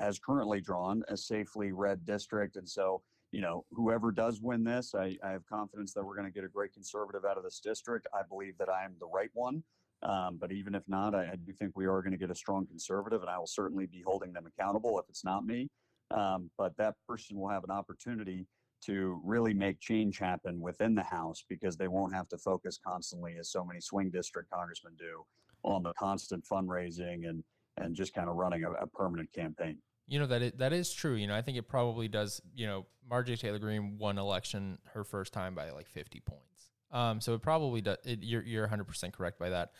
[0.00, 4.94] as currently drawn a safely red district, and so you know, whoever does win this,
[4.94, 7.60] I, I have confidence that we're going to get a great conservative out of this
[7.60, 8.06] district.
[8.14, 9.64] I believe that I am the right one.
[10.02, 12.34] Um, but even if not, I, I do think we are going to get a
[12.34, 15.70] strong conservative, and I will certainly be holding them accountable if it's not me.
[16.10, 18.46] Um, but that person will have an opportunity
[18.86, 23.36] to really make change happen within the House because they won't have to focus constantly,
[23.38, 25.24] as so many swing district congressmen do,
[25.62, 27.42] on the constant fundraising and
[27.78, 29.78] and just kind of running a, a permanent campaign.
[30.06, 31.14] You know that it, that is true.
[31.14, 32.40] You know, I think it probably does.
[32.54, 36.70] You know, Marjorie Taylor Greene won election her first time by like fifty points.
[36.90, 37.98] Um, so it probably does.
[38.04, 39.72] It, you're you're 100 percent correct by that.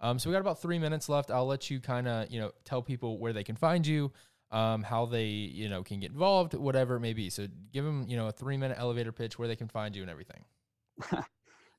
[0.00, 1.30] Um, so we got about three minutes left.
[1.30, 4.12] I'll let you kind of you know tell people where they can find you,
[4.50, 7.30] um, how they you know can get involved, whatever it may be.
[7.30, 10.02] So give them you know a three minute elevator pitch where they can find you
[10.02, 10.44] and everything.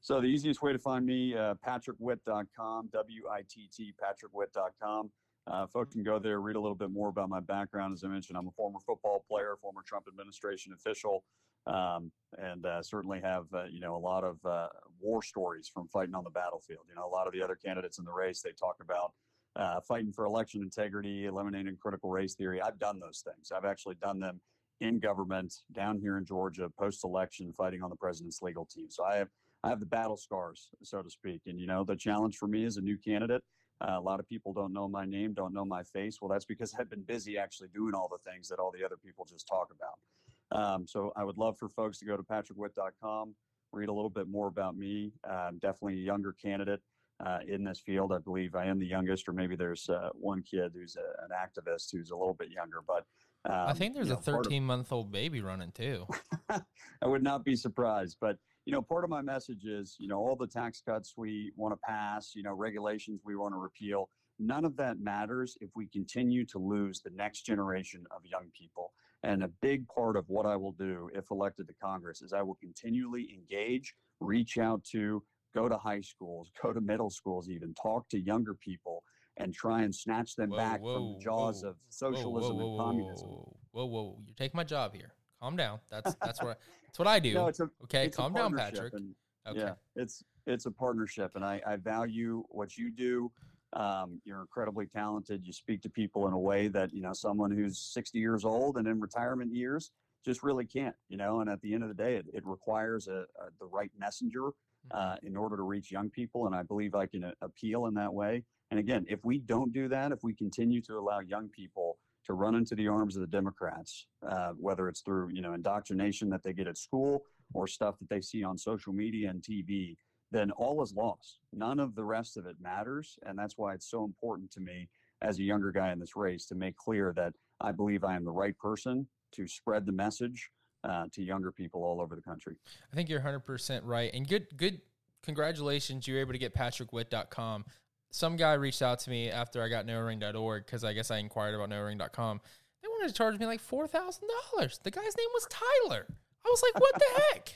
[0.04, 5.12] So the easiest way to find me, uh, patrickwitt.com, W-I-T-T, patrickwitt.com.
[5.46, 7.94] Uh, folks can go there, read a little bit more about my background.
[7.94, 11.24] As I mentioned, I'm a former football player, former Trump administration official,
[11.68, 14.68] um, and uh, certainly have uh, you know a lot of uh,
[15.00, 16.86] war stories from fighting on the battlefield.
[16.90, 19.14] You know, a lot of the other candidates in the race they talk about
[19.56, 22.62] uh, fighting for election integrity, eliminating critical race theory.
[22.62, 23.52] I've done those things.
[23.52, 24.40] I've actually done them
[24.80, 28.88] in government down here in Georgia post election fighting on the president's legal team.
[28.90, 29.30] So I have
[29.64, 31.42] I have the battle scars, so to speak.
[31.46, 33.44] And you know, the challenge for me as a new candidate,
[33.80, 36.18] uh, a lot of people don't know my name, don't know my face.
[36.20, 38.98] Well, that's because I've been busy actually doing all the things that all the other
[38.98, 40.60] people just talk about.
[40.60, 43.36] Um, so I would love for folks to go to patrickwitt.com,
[43.72, 45.14] read a little bit more about me.
[45.30, 46.82] Uh, definitely a younger candidate
[47.26, 48.12] uh, in this field.
[48.14, 51.30] I believe I am the youngest, or maybe there's uh, one kid who's a, an
[51.32, 52.82] activist who's a little bit younger.
[52.86, 53.06] But
[53.46, 56.08] um, I think there's you a know, of- 13 month old baby running too.
[56.50, 58.18] I would not be surprised.
[58.20, 61.52] But you know, part of my message is, you know, all the tax cuts we
[61.56, 64.10] want to pass, you know, regulations we want to repeal.
[64.40, 68.92] None of that matters if we continue to lose the next generation of young people.
[69.24, 72.42] And a big part of what I will do if elected to Congress is I
[72.42, 77.74] will continually engage, reach out to, go to high schools, go to middle schools, even
[77.74, 79.04] talk to younger people
[79.38, 82.78] and try and snatch them Whoa, back whoa, from the jaws whoa, of socialism and
[82.78, 83.30] communism.
[83.30, 84.18] Whoa, whoa, whoa!
[84.26, 85.14] You're taking my job here.
[85.42, 85.80] Calm down.
[85.90, 87.34] That's that's what I, that's what I do.
[87.34, 88.94] No, it's a, okay, calm down, Patrick.
[88.94, 89.16] and-
[89.48, 89.60] Okay.
[89.60, 93.32] Yeah, it's it's a partnership, and I, I value what you do.
[93.74, 95.48] Um, you're incredibly talented.
[95.48, 98.78] You speak to people in a way that you know someone who's 60 years old
[98.78, 99.90] and in retirement years
[100.24, 100.96] just really can't.
[101.10, 103.66] You know, and at the end of the day, it, it requires a, a the
[103.66, 104.52] right messenger
[104.92, 107.94] uh, in order to reach young people, and I believe I can uh, appeal in
[107.96, 108.44] that way.
[108.72, 112.34] And again, if we don't do that, if we continue to allow young people to
[112.34, 116.44] run into the arms of the Democrats, uh, whether it's through you know indoctrination that
[116.44, 119.96] they get at school or stuff that they see on social media and TV,
[120.32, 121.40] then all is lost.
[121.54, 124.88] None of the rest of it matters, and that's why it's so important to me
[125.22, 128.26] as a younger guy in this race to make clear that I believe I am
[128.26, 130.50] the right person to spread the message
[130.84, 132.56] uh, to younger people all over the country.
[132.92, 134.12] I think you're 100% right.
[134.14, 134.82] And good, good,
[135.24, 136.08] congratulations.
[136.08, 137.66] You were able to get patrickwitt.com.
[138.12, 141.56] Some guy reached out to me after I got noahring.org because I guess I inquired
[141.56, 142.42] about noahring.com.
[142.82, 144.84] They wanted to charge me like $4,000.
[144.84, 146.08] The guy's name was Tyler.
[146.46, 147.54] I was like, what the heck?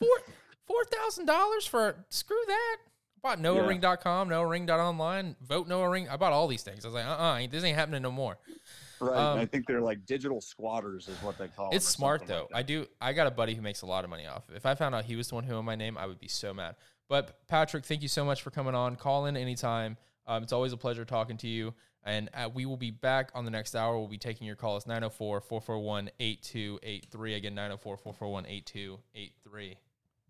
[0.00, 0.08] Four
[0.68, 2.76] $4,000 for screw that.
[2.80, 6.08] I bought noahring.com, noahring.online, vote Noah Ring.
[6.08, 6.84] I bought all these things.
[6.84, 8.38] I was like, uh uh this ain't happening no more.
[9.10, 9.18] Right.
[9.18, 11.70] Um, I think they're like digital squatters, is what they call.
[11.70, 11.76] It.
[11.76, 12.48] It's smart though.
[12.50, 12.60] like.
[12.60, 12.86] I do.
[13.00, 14.44] I got a buddy who makes a lot of money off.
[14.54, 16.28] If I found out he was the one who owned my name, I would be
[16.28, 16.76] so mad.
[17.08, 18.96] But Patrick, thank you so much for coming on.
[18.96, 19.96] Call in anytime.
[20.26, 21.74] Um, it's always a pleasure talking to you.
[22.06, 23.98] And uh, we will be back on the next hour.
[23.98, 27.34] We'll be taking your calls 904 441 8283.
[27.34, 29.76] Again, 904 441 8283.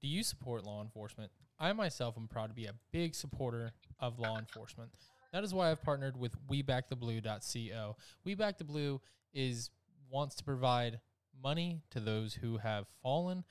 [0.00, 1.30] Do you support law enforcement?
[1.58, 4.90] I myself am proud to be a big supporter of law enforcement.
[5.34, 7.96] That is why I've partnered with WeBackTheBlue.co.
[8.22, 9.00] We Back the Blue
[9.32, 9.70] is
[10.08, 11.00] wants to provide
[11.42, 13.42] money to those who have fallen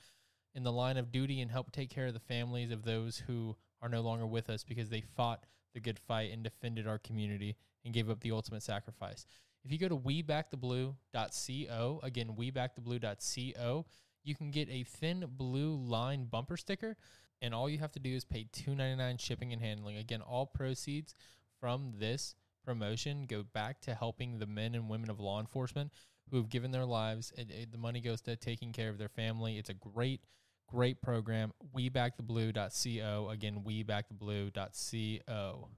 [0.54, 3.54] in the line of duty and help take care of the families of those who
[3.82, 5.44] are no longer with us because they fought
[5.74, 9.26] the good fight and defended our community and gave up the ultimate sacrifice.
[9.62, 13.84] If you go to WeBackTheBlue.co, again, WeBackTheBlue.co,
[14.22, 16.96] you can get a thin blue line bumper sticker,
[17.42, 19.98] and all you have to do is pay $2.99 shipping and handling.
[19.98, 21.14] Again, all proceeds
[21.64, 25.90] from this promotion go back to helping the men and women of law enforcement
[26.30, 27.32] who have given their lives.
[27.38, 29.56] It, it- the money goes to taking care of their family.
[29.56, 30.20] It's a great,
[30.68, 31.54] great program.
[31.74, 33.30] WeBackTheBlue.co.
[33.30, 35.68] Again, WeBackTheBlue.co.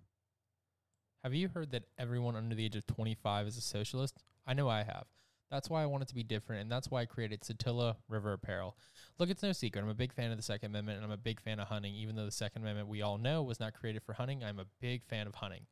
[1.22, 4.18] Have you heard that everyone under the age of 25 is a socialist?
[4.44, 5.04] I know I have.
[5.50, 8.32] That's why I want it to be different, and that's why I created Satilla River
[8.32, 8.76] Apparel.
[9.18, 9.82] Look, it's no secret.
[9.82, 11.94] I'm a big fan of the Second Amendment, and I'm a big fan of hunting.
[11.94, 14.66] Even though the Second Amendment we all know was not created for hunting, I'm a
[14.80, 15.66] big fan of hunting.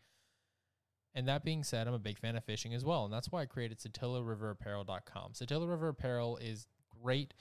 [1.14, 3.42] And that being said, I'm a big fan of fishing as well, and that's why
[3.42, 5.32] I created SatillaRiverApparel.com.
[5.32, 6.66] Satilla River Apparel is
[7.02, 7.34] great,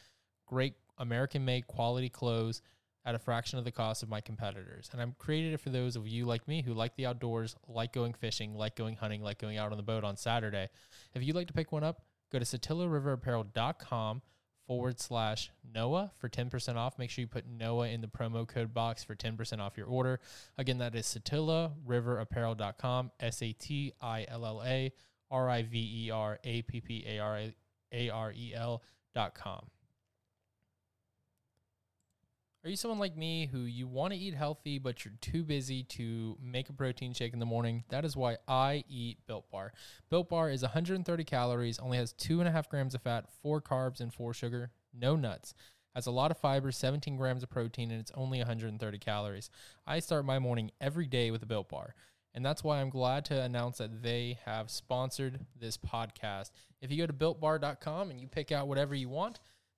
[0.47, 2.61] great American-made quality clothes
[3.05, 4.89] at a fraction of the cost of my competitors.
[4.91, 7.93] And I've created it for those of you like me who like the outdoors, like
[7.93, 10.69] going fishing, like going hunting, like going out on the boat on Saturday.
[11.13, 12.01] If you'd like to pick one up,
[12.33, 14.21] go to SatillaRiverApparel.com
[14.65, 16.97] forward slash Noah for 10% off.
[16.97, 20.19] Make sure you put Noah in the promo code box for 10% off your order.
[20.57, 24.91] Again, that is SatillaRiverApparel.com, S A T I L L A
[25.29, 27.39] R I V E R A P P A R
[27.91, 29.67] A R E L.com.
[32.65, 35.83] Are you someone like me who you want to eat healthy, but you're too busy
[35.83, 37.83] to make a protein shake in the morning?
[37.89, 39.73] That is why I eat Built Bar.
[40.09, 43.61] Built Bar is 130 calories, only has two and a half grams of fat, four
[43.61, 45.53] carbs, and four sugar, no nuts.
[45.93, 49.49] Has a lot of fiber, 17 grams of protein, and it's only 130 calories.
[49.85, 51.95] I start my morning every day with a Built Bar.
[52.33, 56.51] And that's why I'm glad to announce that they have sponsored this podcast.
[56.81, 59.41] If you go to builtbar.com and you pick out whatever you want,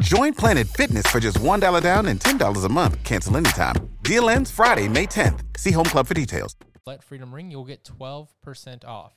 [0.00, 3.02] Join Planet Fitness for just $1 down and $10 a month.
[3.04, 3.74] Cancel anytime.
[4.02, 5.40] Deal ends Friday, May 10th.
[5.56, 6.56] See Home Club for details.
[6.84, 9.14] Let Freedom Ring, you'll get 12% off.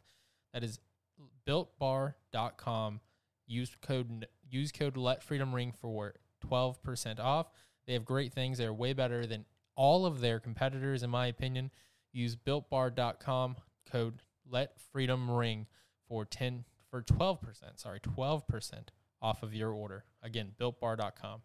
[0.53, 0.79] That is
[1.47, 2.99] builtbar.com.
[3.47, 6.13] Use code use code Let Freedom Ring for
[6.45, 7.47] 12% off.
[7.87, 8.57] They have great things.
[8.57, 11.71] They're way better than all of their competitors in my opinion.
[12.13, 13.55] Use builtbar.com
[13.91, 15.65] code Let Freedom Ring
[16.07, 17.39] for 10 for 12%,
[17.75, 18.43] sorry, 12%
[19.21, 20.05] off of your order.
[20.21, 21.41] Again, builtbar.com.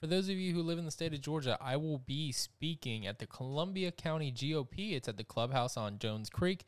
[0.00, 3.06] For those of you who live in the state of Georgia, I will be speaking
[3.06, 4.92] at the Columbia County GOP.
[4.92, 6.64] It's at the clubhouse on Jones Creek.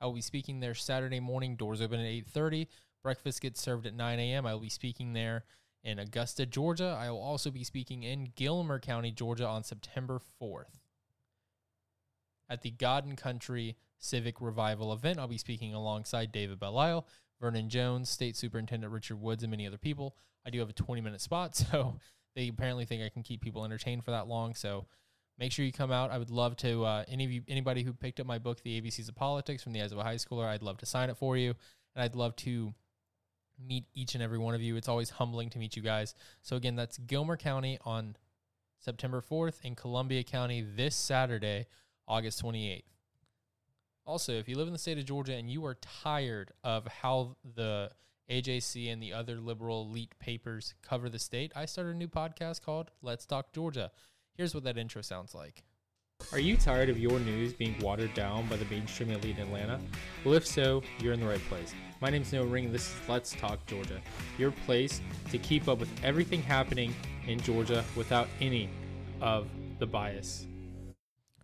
[0.00, 1.56] I will be speaking there Saturday morning.
[1.56, 2.68] Doors open at 8:30.
[3.02, 4.46] Breakfast gets served at 9 a.m.
[4.46, 5.44] I will be speaking there
[5.82, 6.96] in Augusta, Georgia.
[6.98, 10.80] I will also be speaking in Gilmer County, Georgia on September 4th.
[12.48, 17.04] At the God and Country Civic Revival event, I'll be speaking alongside David Belisle,
[17.40, 20.16] Vernon Jones, State Superintendent Richard Woods, and many other people.
[20.46, 21.98] I do have a 20 minute spot, so
[22.34, 24.54] they apparently think I can keep people entertained for that long.
[24.54, 24.86] So
[25.38, 26.10] make sure you come out.
[26.10, 26.84] I would love to.
[26.84, 29.72] Uh, any of you, anybody who picked up my book, The ABCs of Politics, from
[29.72, 31.54] the eyes of a high schooler, I'd love to sign it for you,
[31.94, 32.74] and I'd love to
[33.58, 34.76] meet each and every one of you.
[34.76, 36.14] It's always humbling to meet you guys.
[36.42, 38.16] So again, that's Gilmer County on
[38.78, 41.66] September 4th in Columbia County this Saturday,
[42.06, 42.82] August 28th.
[44.06, 47.36] Also, if you live in the state of Georgia and you are tired of how
[47.56, 47.90] the
[48.30, 52.62] AJC and the other liberal elite papers cover the state, I started a new podcast
[52.62, 53.90] called Let's Talk Georgia.
[54.36, 55.64] Here's what that intro sounds like.
[56.30, 59.80] Are you tired of your news being watered down by the mainstream elite in Atlanta?
[60.24, 61.74] Well, if so, you're in the right place.
[62.00, 62.70] My name's Noah Ring.
[62.70, 64.00] This is Let's Talk Georgia,
[64.38, 65.00] your place
[65.32, 66.94] to keep up with everything happening
[67.26, 68.70] in Georgia without any
[69.20, 69.48] of
[69.80, 70.46] the bias.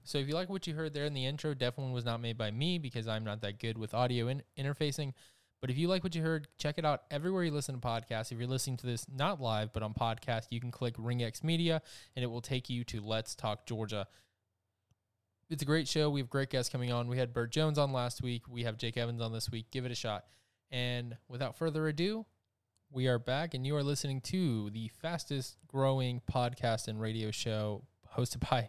[0.05, 2.39] So, if you like what you heard there in the intro, definitely was not made
[2.39, 5.13] by me because I'm not that good with audio in- interfacing.
[5.61, 8.33] But if you like what you heard, check it out everywhere you listen to podcasts.
[8.33, 11.81] If you're listening to this not live, but on podcast, you can click RingX Media
[12.17, 14.09] and it will take you to Let's Talk Georgia.
[15.49, 16.11] It's a great show.
[16.11, 17.07] We have great guests coming on.
[17.07, 18.49] We had Burt Jones on last week.
[18.49, 19.67] We have Jake Evans on this week.
[19.71, 20.25] Give it a shot.
[20.73, 22.27] And without further ado,
[22.91, 27.85] we are back, and you are listening to the fastest growing podcast and radio show
[28.17, 28.69] hosted by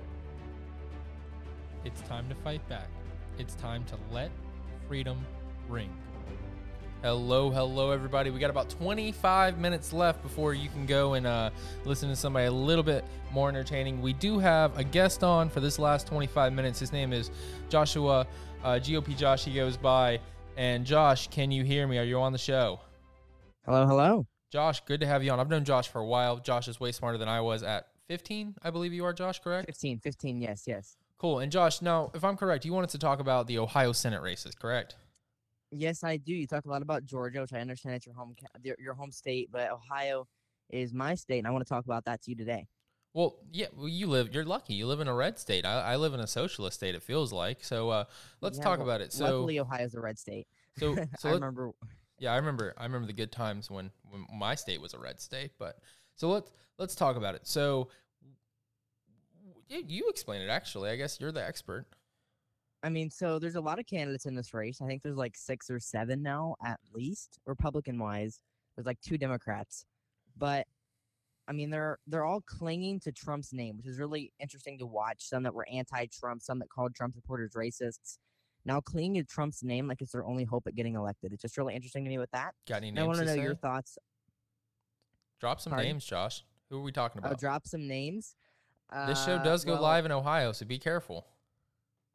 [1.83, 2.87] It's time to fight back.
[3.39, 4.29] It's time to let
[4.87, 5.25] freedom
[5.67, 5.89] ring.
[7.01, 8.29] Hello, hello, everybody.
[8.29, 11.49] We got about 25 minutes left before you can go and uh,
[11.83, 13.99] listen to somebody a little bit more entertaining.
[13.99, 16.79] We do have a guest on for this last 25 minutes.
[16.79, 17.31] His name is
[17.69, 18.27] Joshua,
[18.63, 20.19] uh, GOP Josh, he goes by.
[20.57, 21.97] And Josh, can you hear me?
[21.97, 22.79] Are you on the show?
[23.65, 24.27] Hello, hello.
[24.51, 25.39] Josh, good to have you on.
[25.39, 26.37] I've known Josh for a while.
[26.37, 29.65] Josh is way smarter than I was at 15, I believe you are, Josh, correct?
[29.65, 30.97] 15, 15, yes, yes.
[31.21, 31.37] Cool.
[31.37, 34.55] And Josh, now, if I'm correct, you wanted to talk about the Ohio Senate races,
[34.55, 34.95] correct?
[35.69, 36.33] Yes, I do.
[36.33, 39.11] You talk a lot about Georgia, which I understand it's your home your- your home
[39.11, 40.27] state, but Ohio
[40.71, 42.67] is my state, and I want to talk about that to you today.
[43.13, 44.33] Well, yeah, well, you live.
[44.33, 44.73] You're lucky.
[44.73, 45.63] You live in a red state.
[45.63, 46.95] I, I live in a socialist state.
[46.95, 47.63] It feels like.
[47.63, 48.05] So uh,
[48.41, 49.13] let's Yeah, talk well, about it.
[49.13, 50.47] So, luckily, Ohio's a red state.
[50.79, 51.69] so, so I remember.
[52.17, 52.73] Yeah, I remember.
[52.79, 55.51] I remember the good times when, when my state was a red state.
[55.59, 55.77] But
[56.15, 57.45] so let's let's talk about it.
[57.45, 57.89] So,
[59.71, 60.49] yeah, you explain it.
[60.49, 61.85] Actually, I guess you're the expert.
[62.83, 64.81] I mean, so there's a lot of candidates in this race.
[64.81, 68.39] I think there's like six or seven now, at least, Republican wise.
[68.75, 69.85] There's like two Democrats,
[70.37, 70.65] but
[71.47, 75.17] I mean, they're they're all clinging to Trump's name, which is really interesting to watch.
[75.19, 78.17] Some that were anti-Trump, some that called Trump supporters racists.
[78.65, 81.33] Now clinging to Trump's name like it's their only hope at getting elected.
[81.33, 82.53] It's just really interesting to me with that.
[82.67, 83.41] Got any And I want to know say?
[83.41, 83.97] your thoughts.
[85.39, 85.87] Drop some Pardon?
[85.87, 86.43] names, Josh.
[86.69, 87.39] Who are we talking I'll about?
[87.39, 88.35] drop some names.
[89.07, 91.27] This show Uh, does go well- live in Ohio, so be careful.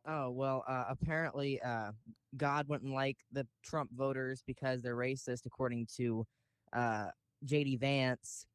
[0.09, 1.91] Oh well, uh, apparently uh,
[2.37, 6.25] God wouldn't like the Trump voters because they're racist, according to
[6.73, 7.09] uh,
[7.45, 7.77] J.D.
[7.79, 8.47] Vance.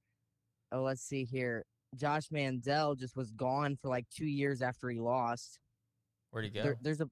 [0.71, 1.65] Oh, let's see here.
[1.95, 5.59] Josh Mandel just was gone for like two years after he lost.
[6.29, 6.63] Where'd he go?
[6.63, 7.09] There, there's a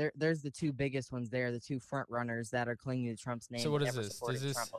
[0.00, 3.22] there, there's the two biggest ones there, the two front runners that are clinging to
[3.22, 3.60] Trump's name.
[3.60, 4.18] so what is this?
[4.18, 4.70] this Trump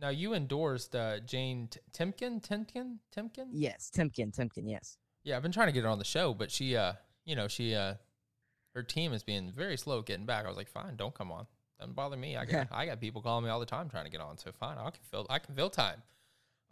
[0.00, 2.44] now you endorsed uh, Jane T- Timken?
[2.44, 2.96] Timken?
[3.16, 3.46] Timken?
[3.52, 4.96] Yes, Timken, Timken, yes.
[5.22, 6.94] Yeah, I've been trying to get her on the show, but she, uh,
[7.24, 7.94] you know, she, uh,
[8.74, 10.44] her team is being very slow getting back.
[10.44, 11.46] I was like, fine, don't come on.
[11.78, 12.36] Doesn't bother me.
[12.36, 14.38] I got, I got people calling me all the time trying to get on.
[14.38, 16.02] So fine, I can fill, I can fill time.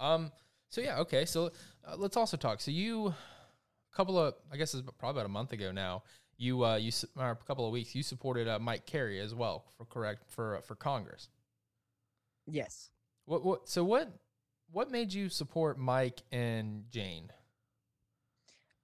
[0.01, 0.33] Um,
[0.71, 1.25] so yeah, okay.
[1.25, 1.53] So
[1.87, 2.61] uh, let's also talk.
[2.61, 6.03] So you, a couple of, I guess it's probably about a month ago now.
[6.39, 9.65] You, uh, you, or a couple of weeks, you supported uh, Mike Carey as well
[9.79, 11.29] for correct for uh, for Congress.
[12.47, 12.91] Yes.
[13.25, 13.69] What, what?
[13.69, 14.11] So what,
[14.71, 17.31] what made you support Mike and Jane?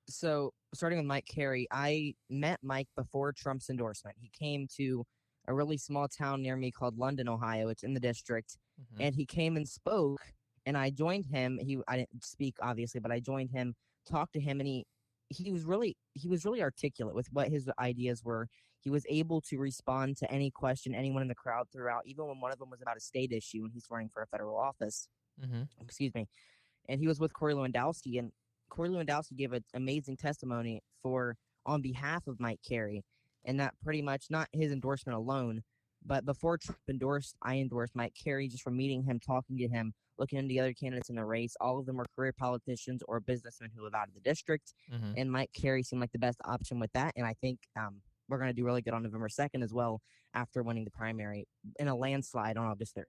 [0.09, 4.17] So starting with Mike Carey, I met Mike before Trump's endorsement.
[4.19, 5.05] He came to
[5.47, 7.69] a really small town near me called London, Ohio.
[7.69, 8.97] It's in the district, Mhm.
[9.01, 10.21] and he came and spoke,
[10.67, 11.59] and I joined him.
[11.59, 13.75] He I didn't speak obviously, but I joined him,
[14.07, 14.87] talked to him, and he
[15.33, 18.49] he was really he was really articulate with what his ideas were.
[18.81, 22.27] He was able to respond to any question anyone in the crowd threw out, even
[22.27, 24.57] when one of them was about a state issue and he's running for a federal
[24.57, 25.09] office
[25.43, 25.63] Mm-hmm.
[25.81, 26.27] excuse me,
[26.89, 28.31] and he was with Corey Lewandowski, and
[28.69, 33.03] Corey Lewandowski gave an amazing testimony for on behalf of Mike Carey,
[33.45, 35.63] and that pretty much not his endorsement alone,
[36.05, 39.95] but before Trump endorsed, I endorsed Mike Carey just from meeting him, talking to him,
[40.19, 41.55] looking into the other candidates in the race.
[41.61, 45.13] All of them were career politicians or businessmen who live out of the district, Mm-hmm.
[45.17, 48.39] and Mike Carey seemed like the best option with that, and I think um, we're
[48.39, 50.01] going to do really good on November second as well
[50.35, 51.47] after winning the primary
[51.79, 53.07] in a landslide on August third.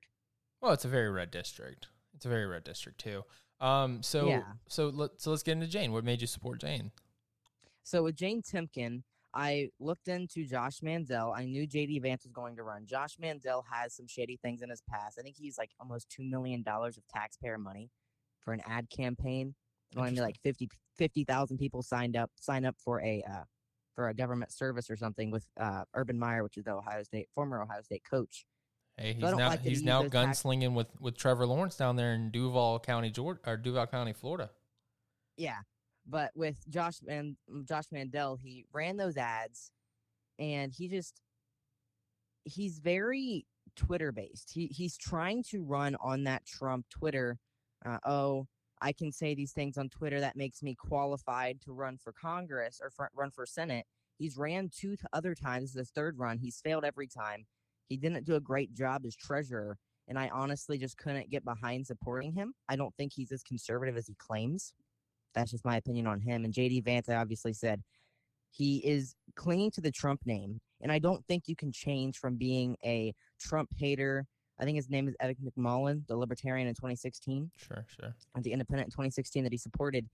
[0.61, 1.87] Well, it's a very red district.
[2.15, 3.23] It's a very red district too.
[3.59, 4.43] Um, so Yeah.
[4.67, 5.91] so let so let's get into Jane.
[5.93, 6.91] What made you support Jane?
[7.83, 9.03] So with Jane Timken,
[9.33, 11.33] I looked into Josh Mandel.
[11.35, 12.85] I knew JD Vance was going to run.
[12.85, 15.17] Josh Mandel has some shady things in his past.
[15.19, 17.89] I think he's like almost two million dollars of taxpayer money
[18.41, 19.55] for an ad campaign.
[19.95, 23.43] Only like 50 50,000 people signed up sign up for a uh,
[23.95, 27.27] for a government service or something with uh, Urban Meyer, which is the Ohio State
[27.35, 28.45] former Ohio State coach.
[28.97, 31.95] Hey, he's don't now like he's now those tax- gunslinging with with Trevor Lawrence down
[31.95, 34.49] there in Duval County, Georgia, or Duval County, Florida.
[35.37, 35.57] Yeah,
[36.07, 37.35] but with Josh and
[37.67, 39.71] Josh Mandel, he ran those ads,
[40.39, 41.21] and he just
[42.45, 43.45] he's very
[43.75, 44.51] Twitter based.
[44.53, 47.39] He he's trying to run on that Trump Twitter.
[47.85, 48.47] Uh, oh,
[48.81, 52.79] I can say these things on Twitter that makes me qualified to run for Congress
[52.81, 53.85] or for, run for Senate.
[54.17, 55.63] He's ran two other times.
[55.63, 56.37] This is his third run.
[56.37, 57.45] He's failed every time.
[57.87, 59.77] He didn't do a great job as treasurer,
[60.07, 62.53] and I honestly just couldn't get behind supporting him.
[62.69, 64.73] I don't think he's as conservative as he claims.
[65.33, 66.45] That's just my opinion on him.
[66.45, 67.81] And JD Vance, I obviously said
[68.51, 72.35] he is clinging to the Trump name, and I don't think you can change from
[72.35, 74.25] being a Trump hater.
[74.59, 78.15] I think his name is Eric McMullin, the Libertarian in 2016 Sure, sure.
[78.37, 80.07] at the Independent in 2016 that he supported,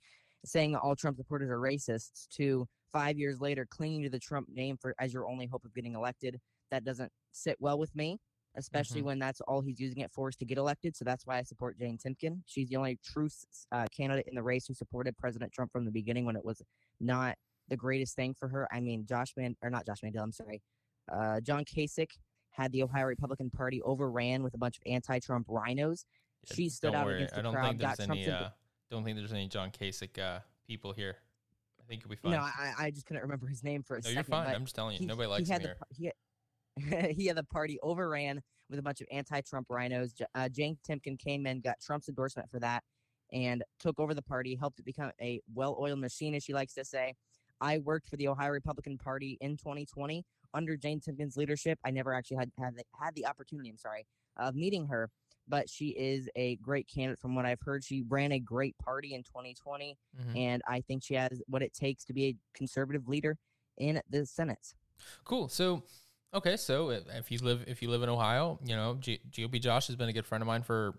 [0.46, 4.78] saying all Trump supporters are racists, to five years later clinging to the Trump name
[4.78, 6.40] for as your only hope of getting elected.
[6.72, 8.20] That doesn't sit well with me,
[8.56, 9.06] especially Mhm.
[9.06, 10.96] when that's all he's using it for is to get elected.
[10.96, 12.42] So that's why I support Jane Timken.
[12.46, 13.30] She's the only true
[13.72, 16.62] uh, candidate in the race who supported President Trump from the beginning when it was
[17.00, 17.38] not
[17.68, 18.68] the greatest thing for her.
[18.74, 20.62] I mean, Josh Man or not Josh Mandel, I'm sorry.
[21.12, 22.18] Uh, John Kasich
[22.52, 26.06] had the Ohio Republican Party overran with a bunch of anti-Trump rhinos.
[26.50, 27.16] Yeah, she stood out worry.
[27.18, 28.30] against the I don't crowd, think there's any.
[28.30, 28.50] Uh,
[28.90, 31.18] don't think there's any John Kasich uh, people here.
[31.80, 32.32] I think you'll be fine.
[32.32, 34.16] No, I, I just couldn't remember his name for a No, second.
[34.16, 34.56] you're fine.
[34.56, 35.00] I'm just telling you.
[35.00, 36.12] he- Nobody he likes had him the here.
[36.12, 36.12] He
[37.18, 40.14] he had the party overran with a bunch of anti-Trump rhinos.
[40.36, 42.84] Uh, Jane Timken came in, got Trump's endorsement for that,
[43.32, 46.86] and took over the party, helped it become a well-oiled machine, as she likes to
[46.86, 47.16] say.
[47.62, 50.24] I worked for the Ohio Republican Party in 2020
[50.54, 51.78] under Jane Timken's leadership.
[51.84, 53.70] I never actually had had the, had the opportunity.
[53.70, 54.06] I'm sorry
[54.38, 55.10] of meeting her,
[55.48, 57.84] but she is a great candidate from what I've heard.
[57.84, 60.38] She ran a great party in 2020 Mhm.
[60.38, 63.38] and I think she has what it takes to be a conservative leader
[63.78, 64.74] in the Senate.
[65.26, 65.50] Cool.
[65.50, 65.84] So,
[66.34, 66.58] okay.
[66.58, 69.88] So if, if you live if you live in Ohio, you know, G- GOP Josh
[69.88, 70.94] has been a good friend of mine for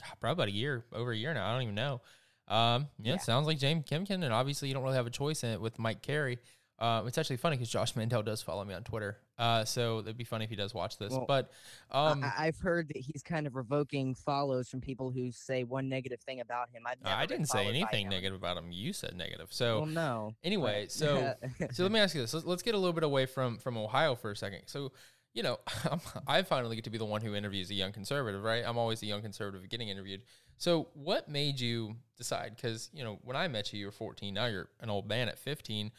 [0.00, 1.48] God, probably about a year, over a year now.
[1.48, 2.00] I don't even know.
[2.48, 3.14] Um, yeah, Yeah.
[3.14, 5.60] it sounds like James Timken, and obviously you don't really have a choice in it
[5.60, 6.38] with Mike Carey.
[6.82, 9.16] Uh, it's actually funny because Josh Mandel does follow me on Twitter.
[9.38, 11.12] Uh, so it'd be funny if he does watch this.
[11.12, 11.52] Well, but
[11.92, 15.88] um, I, I've heard that he's kind of revoking follows from people who say one
[15.88, 16.82] negative thing about him.
[17.04, 18.72] I didn't say anything negative about him.
[18.72, 19.52] You said negative.
[19.52, 20.34] So Well, no.
[20.42, 21.34] anyway, so
[21.70, 22.34] so let me ask you this.
[22.34, 24.62] Let's, let's get a little bit away from from Ohio for a second.
[24.66, 24.90] So,
[25.34, 25.60] you know,
[25.90, 28.64] I'm, I finally get to be the one who interviews a young conservative, right?
[28.66, 30.22] I'm always the young conservative getting interviewed.
[30.58, 32.56] So, what made you decide?
[32.56, 34.34] Because you know, when I met you, you were 14.
[34.34, 35.92] Now you're an old man at 15.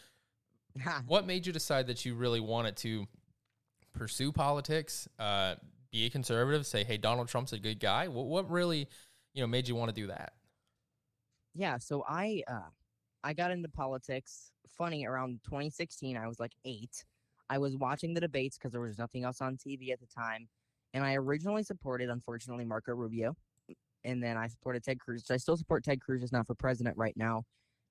[1.08, 3.08] what made you decide that you really wanted to
[3.94, 5.56] pursue politics, uh,
[5.92, 8.08] be a conservative, say, "Hey, Donald Trump's a good guy"?
[8.08, 8.88] What, what really,
[9.34, 10.34] you know, made you want to do that?
[11.56, 12.70] yeah, so I uh
[13.24, 16.18] I got into politics funny around 2016.
[16.18, 16.90] I was like 8.
[17.50, 20.48] I was watching the debates cuz there was nothing else on TV at the time,
[20.94, 23.36] and I originally supported unfortunately Marco Rubio,
[24.04, 25.26] and then I supported Ted Cruz.
[25.26, 27.44] So I still support Ted Cruz just not for president right now,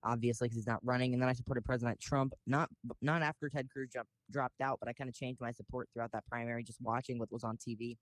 [0.05, 3.70] obviously cuz he's not running, and then I supported President Trump not not after Ted
[3.70, 6.80] Cruz jump, dropped out, but I kind of changed my support throughout that primary just
[6.80, 7.96] watching what was on TV.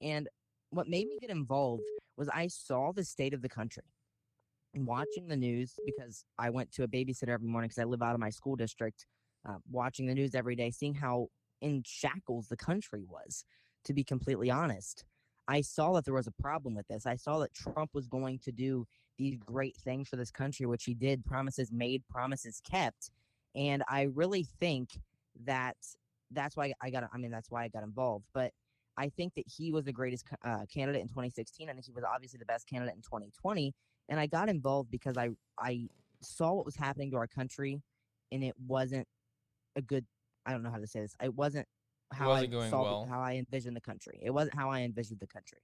[0.00, 0.28] And
[0.70, 1.82] what made me get involved
[2.16, 3.84] was I saw the state of the country
[4.84, 8.14] watching the news because I went to a babysitter every morning because I live out
[8.14, 9.06] of my school district,
[9.48, 11.28] uh, watching the news every day, seeing how
[11.62, 13.44] in shackles the country was,
[13.84, 15.04] to be completely honest.
[15.48, 17.06] I saw that there was a problem with this.
[17.06, 18.86] I saw that Trump was going to do
[19.18, 23.10] these great things for this country, which he did, promises made, promises kept.
[23.54, 24.90] And I really think
[25.44, 25.76] that
[26.30, 28.26] that's why I got, I mean, that's why I got involved.
[28.34, 28.52] But
[28.98, 31.68] I think that he was the greatest uh, candidate in 2016.
[31.68, 33.74] I think he was obviously the best candidate in 2020
[34.08, 35.88] and I got involved because I I
[36.22, 37.82] saw what was happening to our country,
[38.32, 39.06] and it wasn't
[39.76, 40.04] a good.
[40.44, 41.14] I don't know how to say this.
[41.22, 41.66] It wasn't
[42.12, 43.06] how wasn't I saw well.
[43.08, 44.20] how I envisioned the country.
[44.22, 45.58] It wasn't how I envisioned the country.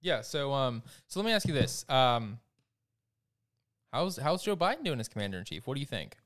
[0.00, 0.20] Yeah.
[0.22, 0.82] So um.
[1.06, 1.84] So let me ask you this.
[1.88, 2.38] Um.
[3.92, 5.66] How's how's Joe Biden doing as commander in chief?
[5.66, 6.16] What do you think?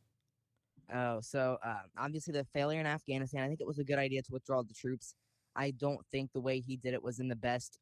[0.92, 3.42] Oh, so uh, obviously the failure in Afghanistan.
[3.42, 5.14] I think it was a good idea to withdraw the troops.
[5.54, 7.78] I don't think the way he did it was in the best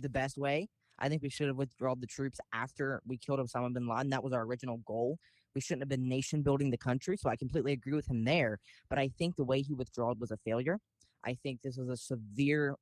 [0.00, 0.68] the best way.
[0.98, 4.10] I think we should have withdrawn the troops after we killed Osama bin Laden.
[4.10, 5.18] That was our original goal.
[5.54, 7.16] We shouldn't have been nation building the country.
[7.16, 8.58] So I completely agree with him there.
[8.88, 10.78] But I think the way he withdrew was a failure.
[11.24, 12.76] I think this was a severe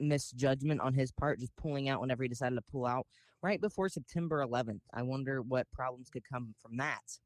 [0.00, 3.06] misjudgment on his part, just pulling out whenever he decided to pull out
[3.42, 4.80] right before September 11th.
[4.92, 7.18] I wonder what problems could come from that.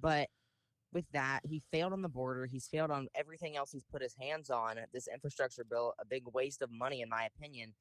[0.00, 0.28] But
[0.92, 2.46] with that, he failed on the border.
[2.46, 4.78] He's failed on everything else he's put his hands on.
[4.78, 7.74] Uh, this infrastructure bill, a big waste of money, in my opinion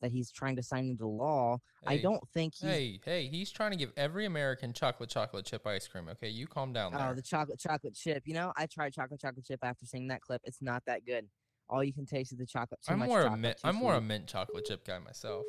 [0.00, 1.58] that he's trying to sign into law.
[1.86, 5.66] I don't think he's Hey, hey, he's trying to give every American chocolate chocolate chip
[5.66, 6.08] ice cream.
[6.08, 7.10] Okay, you calm down oh, there.
[7.10, 8.22] oh the chocolate chocolate chip.
[8.26, 10.40] You know, I tried chocolate chocolate chip after seeing that clip.
[10.44, 11.26] It's not that good.
[11.70, 12.80] All you can taste is the chocolate.
[12.86, 13.58] Too I'm much more a mint.
[13.64, 15.44] I'm more a mint chocolate chip guy myself.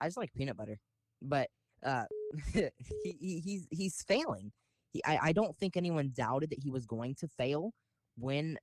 [0.00, 0.78] I just like peanut butter,
[1.22, 1.48] but
[1.84, 2.04] uh,
[2.54, 2.70] he,
[3.04, 4.52] he he's he's failing.
[4.92, 7.72] He, I I don't think anyone doubted that he was going to fail
[8.18, 8.58] when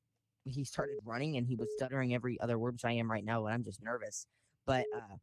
[0.46, 3.46] he started running and he was stuttering every other word, which I am right now,
[3.46, 4.28] and I'm just nervous.
[4.66, 5.16] But uh,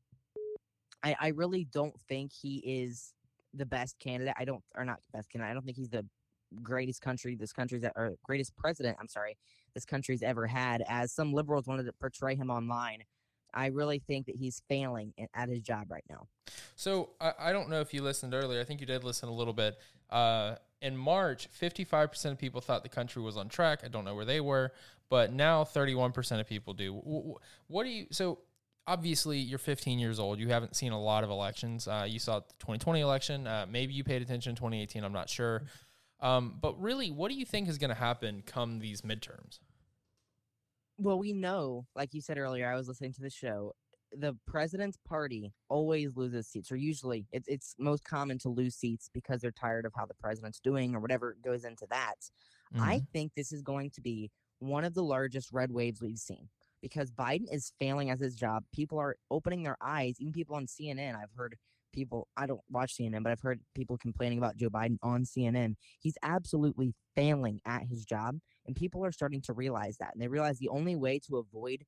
[1.03, 3.13] I I really don't think he is
[3.53, 4.35] the best candidate.
[4.39, 5.51] I don't or not best candidate.
[5.51, 6.07] I don't think he's the
[6.63, 8.97] greatest country this country's e- or greatest president.
[9.01, 9.37] I'm sorry,
[9.75, 10.83] this country's ever had.
[10.89, 13.05] As some liberals wanted to portray him online.
[13.57, 16.27] I really think that he's failing at his job right now.
[16.75, 18.61] So I, I don't know if you listened earlier.
[18.61, 19.77] I think you did listen a little bit.
[20.11, 23.83] Uh, in March, 55% of people thought the country was on track.
[23.85, 24.73] I don't know where they were,
[25.09, 26.95] but now 31% of people do.
[26.95, 28.07] Wh- wh- What do you?
[28.11, 28.41] So
[28.89, 30.41] obviously, you're 15 years old.
[30.41, 31.87] You haven't seen a lot of elections.
[31.87, 33.47] Uh, you saw the 2020 election.
[33.47, 35.05] Uh, maybe you paid attention in 2018.
[35.05, 35.63] I'm not sure.
[36.21, 39.61] Um, but really, what do you think is going to happen come these midterms?
[40.99, 43.73] Well, we know, like you said earlier, I was listening to the show.
[44.17, 49.11] The president's party always loses seats, or usually it's it's most common to lose seats
[49.13, 52.15] because they're tired of how the president's doing, or whatever goes into that.
[52.79, 53.05] I mm-hmm.
[53.13, 54.31] think this is going to be
[54.61, 56.49] one of the largest red waves we've seen
[56.81, 58.65] because Biden is failing as his job.
[58.73, 60.17] People are opening their eyes.
[60.21, 61.57] Even people on CNN, I've heard
[61.93, 62.29] people.
[62.37, 65.77] I don't watch CNN, but I've heard people complaining about Joe Biden on CNN.
[66.01, 68.37] He's absolutely failing at his job,
[68.67, 70.13] and people are starting to realize that.
[70.13, 71.85] And they realize the only way to avoid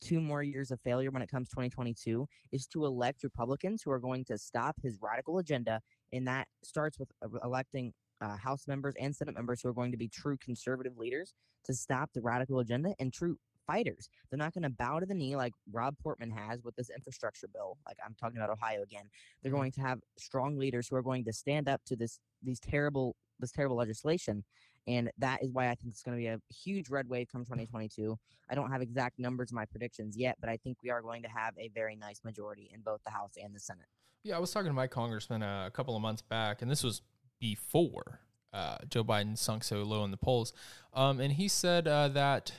[0.00, 3.98] two more years of failure when it comes 2022 is to elect Republicans who are
[3.98, 5.80] going to stop his radical agenda.
[6.12, 9.92] And that starts with uh, electing uh, House members and Senate members who are going
[9.92, 14.08] to be true conservative leaders to stop the radical agenda and true fighters.
[14.30, 17.48] They're not going to bow to the knee like Rob Portman has with this infrastructure
[17.52, 17.78] bill.
[17.86, 19.10] Like I'm talking about Ohio again.
[19.42, 22.60] They're going to have strong leaders who are going to stand up to this these
[22.60, 24.44] terrible this terrible legislation.
[24.86, 27.44] And that is why I think it's going to be a huge red wave come
[27.44, 28.16] 2022.
[28.48, 31.22] I don't have exact numbers in my predictions yet, but I think we are going
[31.22, 33.86] to have a very nice majority in both the House and the Senate.
[34.22, 36.84] Yeah, I was talking to my congressman uh, a couple of months back, and this
[36.84, 37.02] was
[37.40, 38.20] before
[38.52, 40.52] uh, Joe Biden sunk so low in the polls.
[40.94, 42.52] Um, and he said uh, that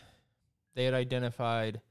[0.76, 1.82] they had identified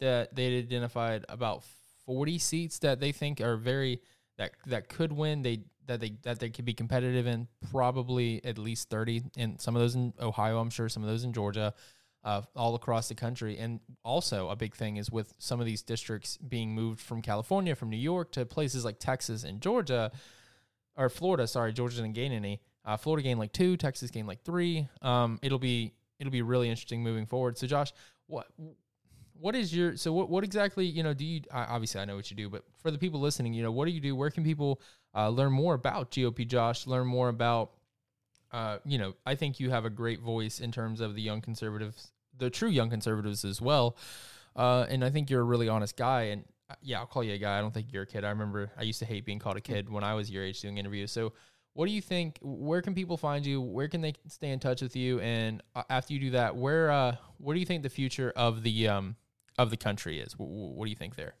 [0.00, 1.62] that they had identified about
[2.04, 4.00] forty seats that they think are very
[4.36, 5.42] that that could win.
[5.42, 7.48] They that they that they could be competitive in.
[7.70, 10.88] Probably at least thirty, and some of those in Ohio, I'm sure.
[10.88, 11.74] Some of those in Georgia.
[12.24, 13.58] Uh, all across the country.
[13.58, 17.74] And also, a big thing is with some of these districts being moved from California,
[17.74, 20.12] from New York to places like Texas and Georgia,
[20.96, 21.48] or Florida.
[21.48, 22.60] Sorry, Georgia didn't gain any.
[22.84, 23.76] Uh, Florida gained like two.
[23.76, 24.86] Texas gained like three.
[25.00, 27.58] Um, it'll be it'll be really interesting moving forward.
[27.58, 27.92] So, Josh,
[28.28, 28.46] what
[29.42, 32.30] what is your so what what exactly you know do you obviously I know what
[32.30, 34.14] you do, but for the people listening, you know, what do you do?
[34.14, 34.80] Where can people
[35.14, 36.86] uh, learn more about GOP Josh?
[36.86, 37.72] Learn more about
[38.52, 41.40] uh, you know, I think you have a great voice in terms of the young
[41.40, 43.96] conservatives, the true young conservatives as well.
[44.54, 46.24] Uh, and I think you're a really honest guy.
[46.24, 47.58] And uh, yeah, I'll call you a guy.
[47.58, 48.24] I don't think you're a kid.
[48.24, 50.60] I remember I used to hate being called a kid when I was your age
[50.60, 51.10] doing interviews.
[51.10, 51.32] So,
[51.74, 52.38] what do you think?
[52.42, 53.58] Where can people find you?
[53.58, 55.20] Where can they stay in touch with you?
[55.20, 58.62] And uh, after you do that, where uh, what do you think the future of
[58.62, 59.16] the um
[59.58, 60.38] of the country is?
[60.38, 61.34] What, what do you think there?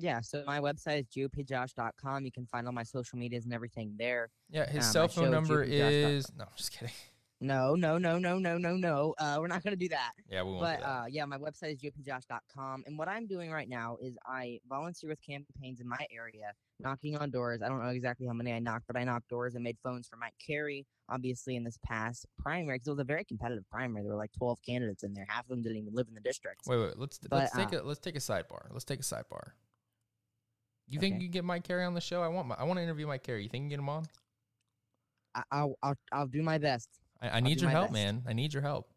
[0.00, 2.24] Yeah, so my website is gopjosh.com.
[2.24, 4.30] You can find all my social medias and everything there.
[4.48, 6.94] Yeah, his Um, cell phone number is no, I'm just kidding.
[7.40, 9.14] No, no, no, no, no, no, no.
[9.18, 10.10] Uh, we're not gonna do that.
[10.28, 10.60] Yeah, we won't.
[10.60, 12.82] But uh, yeah, my website is gopjosh.com.
[12.86, 17.16] And what I'm doing right now is I volunteer with campaigns in my area, knocking
[17.16, 17.62] on doors.
[17.62, 20.08] I don't know exactly how many I knocked, but I knocked doors and made phones
[20.08, 24.02] for Mike Carey, obviously, in this past primary, because it was a very competitive primary.
[24.02, 25.26] There were like 12 candidates in there.
[25.28, 26.62] Half of them didn't even live in the district.
[26.66, 26.98] Wait, wait.
[26.98, 28.66] Let's But, let's take uh, a let's take a sidebar.
[28.70, 29.52] Let's take a sidebar.
[30.88, 32.22] You think you can get Mike Carey on the show?
[32.22, 33.42] I want my, I want to interview Mike Carey.
[33.42, 34.06] You think you can get him on?
[35.34, 36.88] I, I'll, I'll, I'll do my best.
[37.20, 37.92] I, I need your help, best.
[37.92, 38.22] man.
[38.26, 38.88] I need your help.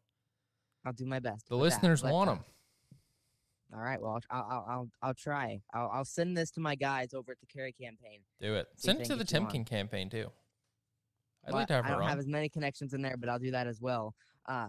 [0.86, 1.50] I'll do my best.
[1.50, 2.40] The that, listeners want uh, him.
[3.74, 4.02] All right.
[4.02, 5.62] Well, I'll, I'll, I'll, I'll try.
[5.74, 8.22] I'll, I'll send this to my guys over at the Carey campaign.
[8.40, 8.68] Do it.
[8.76, 9.52] Send it to the get you on.
[9.52, 10.32] Timken campaign too.
[11.48, 12.10] I'd like to have I don't on.
[12.10, 14.14] have as many connections in there, but I'll do that as well.
[14.48, 14.68] Uh,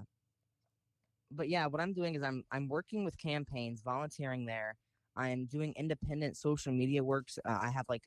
[1.31, 4.77] but yeah, what I'm doing is I'm I'm working with campaigns, volunteering there.
[5.17, 7.39] I'm doing independent social media works.
[7.45, 8.05] Uh, I have like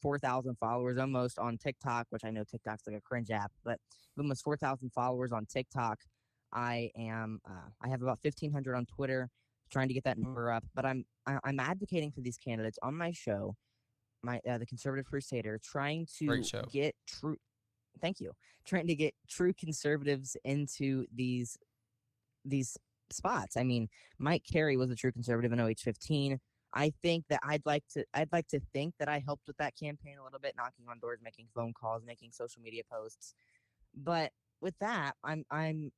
[0.00, 3.78] four thousand followers almost on TikTok, which I know TikTok's like a cringe app, but
[4.18, 5.98] almost four thousand followers on TikTok.
[6.52, 9.28] I am uh, I have about fifteen hundred on Twitter,
[9.70, 10.64] trying to get that number up.
[10.74, 13.54] But I'm I, I'm advocating for these candidates on my show,
[14.22, 16.26] my uh, the Conservative Crusader, trying to
[16.72, 17.36] get true.
[18.00, 18.32] Thank you.
[18.66, 21.56] Trying to get true conservatives into these
[22.44, 22.76] these
[23.10, 23.56] spots.
[23.56, 23.88] I mean,
[24.18, 26.38] Mike Carey was a true conservative in OH15.
[26.74, 29.74] I think that I'd like to I'd like to think that I helped with that
[29.76, 33.34] campaign a little bit, knocking on doors, making phone calls, making social media posts.
[33.94, 35.92] But with that, I'm I'm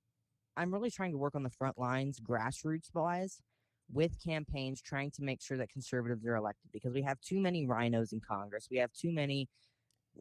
[0.57, 3.40] I'm really trying to work on the front lines, grassroots wise,
[3.92, 7.66] with campaigns, trying to make sure that conservatives are elected because we have too many
[7.66, 8.68] rhinos in Congress.
[8.70, 9.49] We have too many,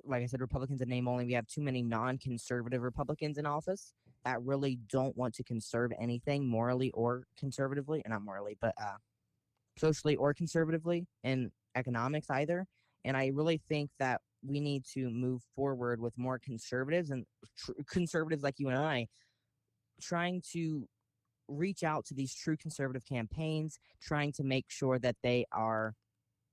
[0.04, 1.26] like I said, Republicans in name only.
[1.26, 3.94] We have too many non-conservative Republicans in office
[4.26, 8.98] that really don't want to conserve anything morally or conservatively, or not morally, but uh,
[9.78, 12.66] socially or conservatively in economics either.
[13.06, 17.26] And I really think that we need to move forward with more conservatives and
[17.58, 19.08] tr- conservatives like you and I
[20.02, 20.88] trying to
[21.48, 25.94] reach out to these true conservative campaigns, trying to make sure that they are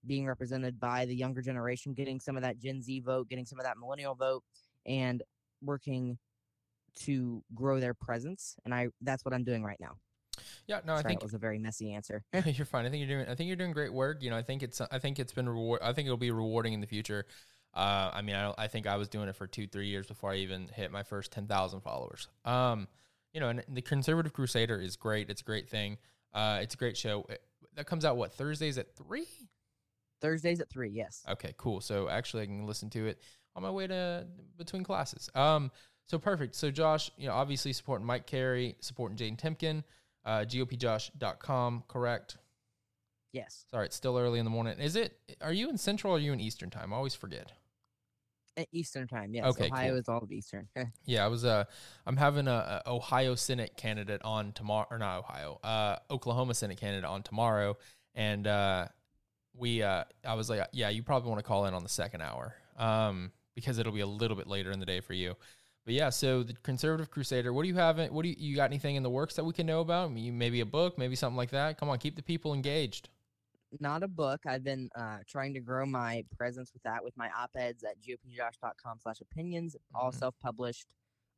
[0.07, 3.59] being represented by the younger generation, getting some of that Gen Z vote, getting some
[3.59, 4.43] of that millennial vote,
[4.87, 5.23] and
[5.63, 6.19] working
[6.97, 8.57] to grow their presence.
[8.65, 9.93] And I that's what I'm doing right now.
[10.67, 12.25] Yeah, no, I think that was a very messy answer.
[12.45, 12.87] you're fine.
[12.87, 13.29] I think you're doing.
[13.29, 14.23] I think you're doing great work.
[14.23, 14.81] You know, I think it's.
[14.81, 15.81] I think it's been reward.
[15.83, 17.27] I think it'll be rewarding in the future.
[17.73, 20.31] Uh, I mean, I, I think I was doing it for two, three years before
[20.31, 22.29] I even hit my first ten thousand followers.
[22.45, 22.89] Um,
[23.33, 25.29] you know, and the Conservative Crusader is great.
[25.29, 25.99] It's a great thing.
[26.33, 27.27] Uh, it's a great show.
[27.29, 27.43] It-
[27.77, 29.27] that comes out what Thursdays at three.
[30.25, 31.22] Thursdays at three, yes.
[31.29, 31.83] Okay, cool.
[31.83, 33.20] So actually, I can listen to it
[33.55, 35.29] on my way to between classes.
[35.35, 35.70] Um,
[36.07, 36.55] so perfect.
[36.55, 39.85] So Josh, you know, obviously supporting Mike Carey, supporting Jane Timken,
[40.25, 42.39] uh, gopjosh.com, correct?
[43.33, 43.66] Yes.
[43.70, 44.79] Sorry, it's still early in the morning.
[44.79, 45.12] Is it?
[45.43, 46.95] Are you in Central or are you in Eastern time?
[46.95, 47.53] I always forget.
[48.57, 49.45] At Eastern time, yes.
[49.45, 49.99] Okay, Ohio cool.
[49.99, 50.68] is all of Eastern.
[51.05, 51.45] Yeah, I was.
[51.45, 51.64] Uh,
[52.07, 56.79] I'm having a, a Ohio Senate candidate on tomorrow, or not Ohio, uh, Oklahoma Senate
[56.79, 57.77] candidate on tomorrow,
[58.14, 58.87] and uh,
[59.57, 59.83] we.
[59.83, 62.55] Uh, I was like, yeah, you probably want to call in on the second hour,
[62.77, 65.35] um, because it'll be a little bit later in the day for you.
[65.85, 67.53] But yeah, so the Conservative Crusader.
[67.53, 67.99] What do you have?
[68.11, 68.65] What do you, you got?
[68.71, 70.11] Anything in the works that we can know about?
[70.13, 71.79] Maybe a book, maybe something like that.
[71.79, 73.11] Come on, keep the people engaged.
[73.81, 74.41] Not a book.
[74.47, 78.99] I've been uh, trying to grow my presence with that with my op-eds at gopjosh.com
[79.03, 80.19] slash opinions, all Mhm.
[80.21, 80.87] self-published,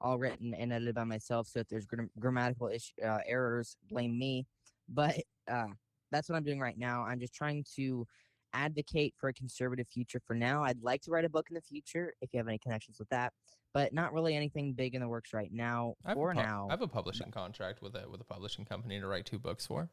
[0.03, 1.49] all written and edited by myself.
[1.49, 2.71] So if there's gram- grammatical
[3.03, 4.47] uh, errors, blame me.
[4.89, 5.17] But
[5.49, 5.69] uh,
[6.11, 7.03] that's what I'm doing right now.
[7.03, 8.07] I'm just trying to
[8.53, 10.63] advocate for a conservative future for now.
[10.65, 13.09] I'd like to write a book in the future if you have any connections with
[13.11, 13.33] that,
[13.75, 15.95] but not really anything big in the works right now.
[16.05, 18.99] I For pu- now, I have a publishing contract with a with a publishing company
[19.01, 19.89] to write two books for.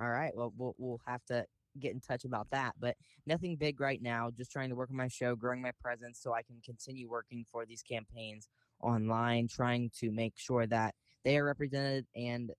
[0.00, 0.34] All right.
[0.34, 1.46] Well, we'll we'll have to
[1.78, 4.30] get in touch about that, but nothing big right now.
[4.36, 7.44] Just trying to work on my show, growing my presence, so I can continue working
[7.50, 8.48] for these campaigns
[8.80, 12.50] online, trying to make sure that they are represented and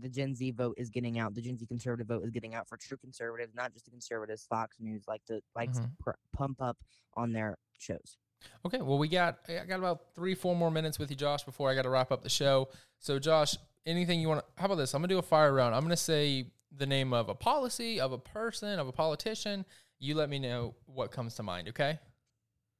[0.00, 1.34] the Gen Z vote is getting out.
[1.34, 4.44] The Gen Z conservative vote is getting out for true conservatives, not just the conservatives.
[4.48, 5.82] Fox News like to likes Mhm.
[5.84, 6.76] to pr- pump up
[7.14, 8.16] on their shows.
[8.64, 11.70] Okay, well, we got I got about three, four more minutes with you, Josh, before
[11.70, 12.68] I got to wrap up the show.
[12.98, 14.94] So, Josh, anything you want to, how about this?
[14.94, 15.74] I'm going to do a fire round.
[15.74, 19.64] I'm going to say the name of a policy, of a person, of a politician.
[19.98, 21.98] You let me know what comes to mind, okay?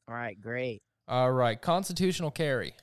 [0.08, 0.82] All right, great.
[1.08, 1.60] All right.
[1.60, 2.74] Constitutional carry.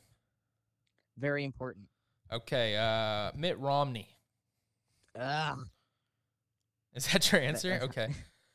[1.17, 1.85] Very important.
[2.31, 2.75] Okay.
[2.75, 4.09] Uh, Mitt Romney.
[5.19, 5.59] Ugh.
[6.95, 7.79] Is that your answer?
[7.83, 8.09] Okay.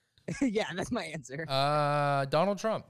[0.43, 1.45] yeah, that's my answer.
[1.49, 2.85] Uh, Donald Trump.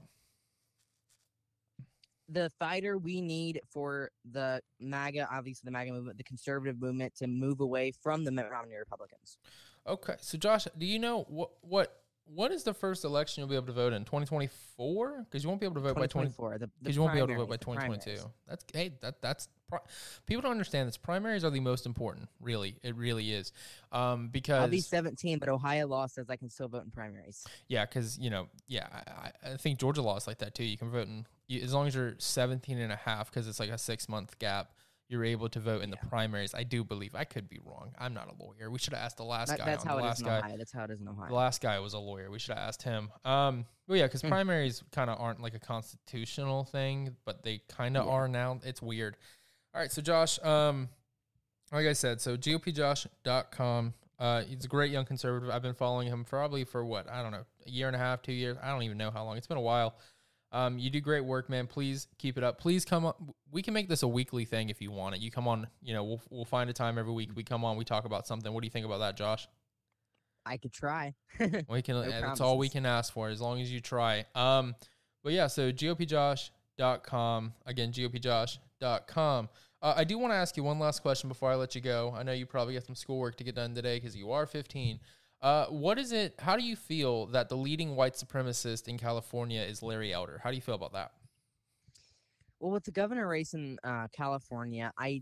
[2.27, 7.27] the fighter we need for the MAGA, obviously the MAGA movement, the conservative movement, to
[7.27, 9.37] move away from the Mitt Romney Republicans.
[9.87, 10.15] Okay.
[10.21, 11.95] So, Josh, do you know what what
[12.33, 14.05] what is the first election you'll be able to vote in?
[14.05, 15.25] 2024?
[15.29, 16.29] Because you won't be able to vote by 20.
[16.29, 16.51] 2024.
[16.53, 18.03] The, the Because you won't be able to vote by 2022.
[18.03, 18.25] primaries.
[18.47, 19.79] That's hey, that that's pri-
[20.25, 20.97] people don't understand this.
[20.97, 22.29] Primaries are the most important.
[22.39, 23.51] Really, it really is.
[23.91, 27.45] Um, because I'll be 17, but Ohio law says I can still vote in primaries.
[27.67, 30.63] yeah, because you know, yeah, I, I- think Georgia law is like that too.
[30.63, 33.59] You can vote in you, as long as you're 17 and a half, because it's
[33.59, 34.71] like a six month gap.
[35.09, 36.53] You're able to vote in the primaries.
[36.53, 37.15] I do believe.
[37.15, 37.93] I could be wrong.
[37.97, 38.69] I'm not a lawyer.
[38.69, 39.65] We should have asked the last That- guy.
[39.65, 39.89] that's on.
[39.89, 40.37] how the it is last in guy.
[40.37, 40.57] Ohio.
[40.57, 41.27] That's how it is in Ohio.
[41.29, 42.29] The last guy was a lawyer.
[42.29, 43.11] We should have asked him.
[43.25, 44.27] Um, well, yeah, because Hmm.
[44.29, 48.11] primaries kind of aren't like a constitutional thing, but they kind of Yeah.
[48.11, 48.59] are now.
[48.63, 49.17] It's weird.
[49.73, 50.89] All right, so Josh, um,
[51.71, 53.93] like I said, so gopjosh.com.
[54.19, 55.49] Uh, he's a great young conservative.
[55.49, 58.21] I've been following him probably for what I don't know, a year and a half,
[58.21, 58.57] two years.
[58.61, 59.37] I don't even know how long.
[59.37, 59.95] It's been a while.
[60.51, 61.67] Um, you do great work, man.
[61.67, 62.59] Please keep it up.
[62.59, 63.13] Please come on.
[63.51, 65.21] We can make this a weekly thing if you want it.
[65.21, 65.67] You come on.
[65.81, 67.29] You know, we'll we'll find a time every week.
[67.35, 67.77] We come on.
[67.77, 68.51] We talk about something.
[68.51, 69.47] What do you think about that, Josh?
[70.45, 71.13] I could try.
[71.69, 71.95] We can.
[71.95, 74.25] No that's all we can ask for, as long as you try.
[74.33, 74.75] Um,
[75.23, 79.49] but yeah, so gopjosh.com again, gopjosh.com.
[79.81, 82.13] Uh, I do want to ask you one last question before I let you go.
[82.17, 84.99] I know you probably got some schoolwork to get done today because you are 15.
[85.41, 86.35] Uh, what is it?
[86.39, 90.39] How do you feel that the leading white supremacist in California is Larry Elder?
[90.43, 91.13] How do you feel about that?
[92.59, 95.21] Well, with the governor race in uh, California, I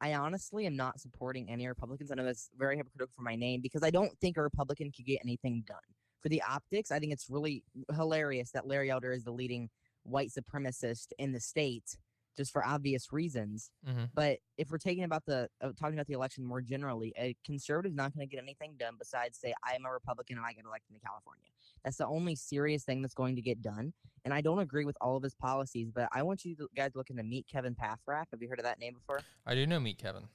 [0.00, 2.12] I honestly am not supporting any Republicans.
[2.12, 5.06] I know that's very hypocritical for my name because I don't think a Republican could
[5.06, 5.76] get anything done.
[6.20, 9.70] For the optics, I think it's really hilarious that Larry Elder is the leading
[10.04, 11.96] white supremacist in the state,
[12.38, 13.70] just for obvious reasons.
[13.86, 14.04] Mm-hmm.
[14.14, 17.96] But if we're taking about the uh, talking about the election more generally, a conservative's
[17.96, 20.64] not going to get anything done besides say I am a Republican and I get
[20.64, 21.48] elected in California.
[21.84, 23.92] That's the only serious thing that's going to get done.
[24.24, 26.92] And I don't agree with all of his policies, but I want you to- guys
[26.94, 28.26] looking to meet Kevin Paffrath.
[28.30, 29.20] Have you heard of that name before?
[29.46, 30.28] I do know meet Kevin.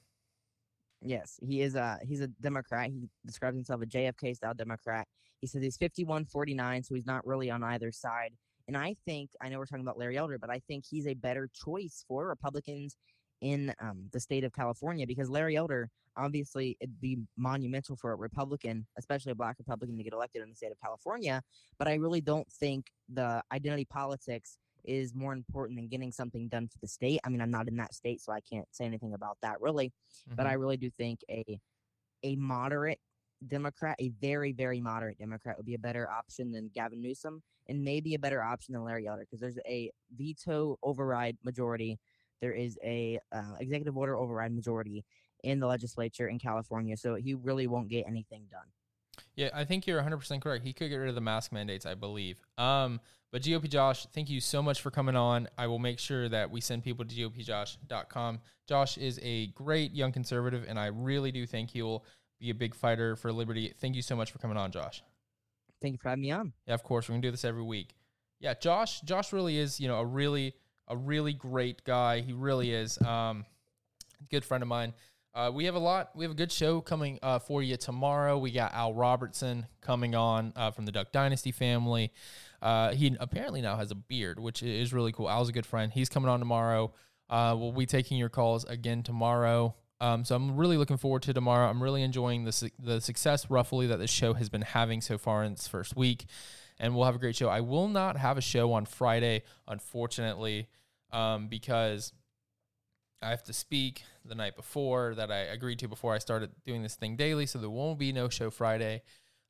[1.02, 2.90] Yes, he is a he's a Democrat.
[2.90, 5.08] He describes himself a JFK style Democrat.
[5.40, 8.32] He says he's 51-49, so he's not really on either side.
[8.68, 11.14] And I think I know we're talking about Larry Elder, but I think he's a
[11.14, 12.96] better choice for Republicans
[13.42, 18.16] in um, the state of California because Larry Elder, obviously, it'd be monumental for a
[18.16, 21.42] Republican, especially a black Republican, to get elected in the state of California.
[21.78, 26.68] But I really don't think the identity politics is more important than getting something done
[26.68, 27.20] for the state.
[27.24, 29.92] I mean, I'm not in that state, so I can't say anything about that really.
[30.36, 31.60] But I really do think a
[32.24, 33.00] a moderate
[33.48, 37.84] Democrat, a very very moderate Democrat, would be a better option than Gavin Newsom, and
[37.84, 42.00] maybe a better option than Larry Elder because there's a veto override majority.
[42.42, 45.06] There is a uh, executive order override majority
[45.44, 48.68] in the legislature in California, so he really won't get anything done.
[49.36, 50.64] Yeah, I think you're 100% correct.
[50.64, 52.42] He could get rid of the mask mandates, I believe.
[52.58, 53.00] Um,
[53.32, 55.48] but GOP Josh, thank you so much for coming on.
[55.58, 58.40] I will make sure that we send people to GOPJosh.com.
[58.68, 62.06] Josh is a great young conservative, and I really do think he'll
[62.44, 63.74] be a big fighter for liberty.
[63.80, 65.02] Thank you so much for coming on, Josh.
[65.82, 66.54] Thank you for having me on.
[66.68, 67.08] Yeah, of course.
[67.08, 67.96] We're gonna do this every week.
[68.40, 69.02] Yeah, Josh.
[69.02, 70.54] Josh really is, you know, a really,
[70.88, 72.20] a really great guy.
[72.20, 73.02] He really is.
[73.02, 73.46] Um,
[74.30, 74.94] good friend of mine.
[75.34, 76.12] Uh, we have a lot.
[76.16, 78.38] We have a good show coming uh, for you tomorrow.
[78.38, 82.12] We got Al Robertson coming on uh, from the Duck Dynasty family.
[82.62, 85.30] Uh, he apparently now has a beard, which is really cool.
[85.30, 85.92] Al's a good friend.
[85.92, 86.94] He's coming on tomorrow.
[87.30, 89.76] Uh, we'll be taking your calls again tomorrow.
[90.02, 91.70] Um, so I'm really looking forward to tomorrow.
[91.70, 95.18] I'm really enjoying the su- the success roughly that the show has been having so
[95.18, 96.26] far in its first week,
[96.80, 97.48] and we'll have a great show.
[97.48, 100.68] I will not have a show on Friday, unfortunately,
[101.12, 102.12] um, because
[103.22, 106.84] I have to speak the night before that I agreed to before I started doing
[106.84, 107.46] this thing daily.
[107.46, 109.02] So there won't be no show Friday.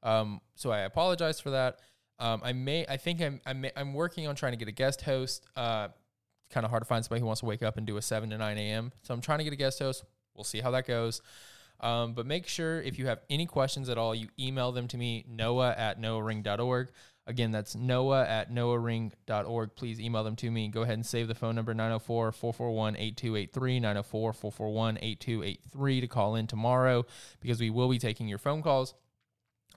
[0.04, 1.80] Um, so I apologize for that.
[2.20, 5.02] Um, I may, I think I'm, I'm, I'm working on trying to get a guest
[5.02, 5.46] host.
[5.56, 5.88] Uh,
[6.52, 8.30] kind of hard to find somebody who wants to wake up and do a 7
[8.30, 8.92] to 9 a.m.
[9.02, 10.04] So I'm trying to get a guest host.
[10.36, 11.22] We'll see how that goes.
[11.80, 14.98] Um, but make sure if you have any questions at all, you email them to
[14.98, 16.90] me, noah at noahring.org.
[17.26, 19.76] Again, that's noah at noahring.org.
[19.76, 20.68] Please email them to me.
[20.68, 26.36] Go ahead and save the phone number 904 441 8283, 904 441 8283 to call
[26.36, 27.06] in tomorrow
[27.40, 28.94] because we will be taking your phone calls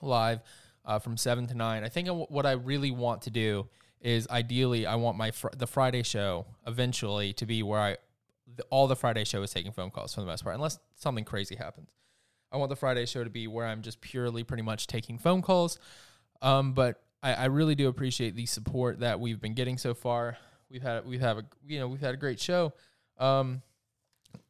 [0.02, 0.40] live
[0.84, 1.84] uh, from 7 to 9.
[1.84, 3.68] I think what I really want to do
[4.00, 7.96] is ideally I want my fr- the Friday show eventually to be where I
[8.57, 11.24] the, all the Friday show is taking phone calls for the most part, unless something
[11.24, 11.88] crazy happens.
[12.52, 15.42] I want the Friday show to be where I'm just purely pretty much taking phone
[15.42, 15.78] calls.
[16.42, 20.38] Um, but I, I really do appreciate the support that we've been getting so far.
[20.70, 22.72] We've had we've had a you know we've had a great show.
[23.18, 23.62] Um,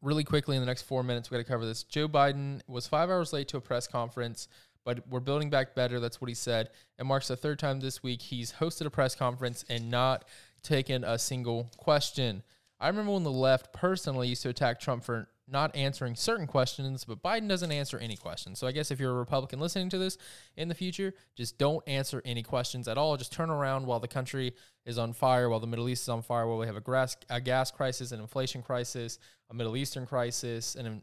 [0.02, 1.84] really quickly in the next four minutes, we got to cover this.
[1.84, 4.48] Joe Biden was five hours late to a press conference,
[4.84, 6.00] but we're building back better.
[6.00, 6.70] That's what he said.
[6.98, 10.24] It marks the third time this week he's hosted a press conference and not
[10.62, 12.42] taken a single question.
[12.78, 17.04] I remember when the left personally used to attack Trump for not answering certain questions,
[17.04, 18.58] but Biden doesn't answer any questions.
[18.58, 20.18] So I guess if you're a Republican listening to this
[20.56, 23.16] in the future, just don't answer any questions at all.
[23.16, 24.54] Just turn around while the country
[24.84, 27.16] is on fire, while the Middle East is on fire, while we have a gas,
[27.30, 29.18] a gas crisis, an inflation crisis,
[29.48, 31.02] a Middle Eastern crisis, and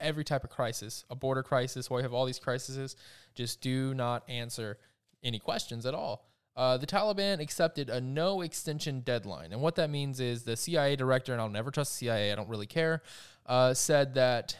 [0.00, 2.96] every type of crisis, a border crisis, while we have all these crises.
[3.34, 4.78] Just do not answer
[5.22, 6.29] any questions at all.
[6.56, 9.52] Uh, the Taliban accepted a no extension deadline.
[9.52, 12.34] And what that means is the CIA director, and I'll never trust the CIA, I
[12.34, 13.02] don't really care,
[13.46, 14.56] uh, said that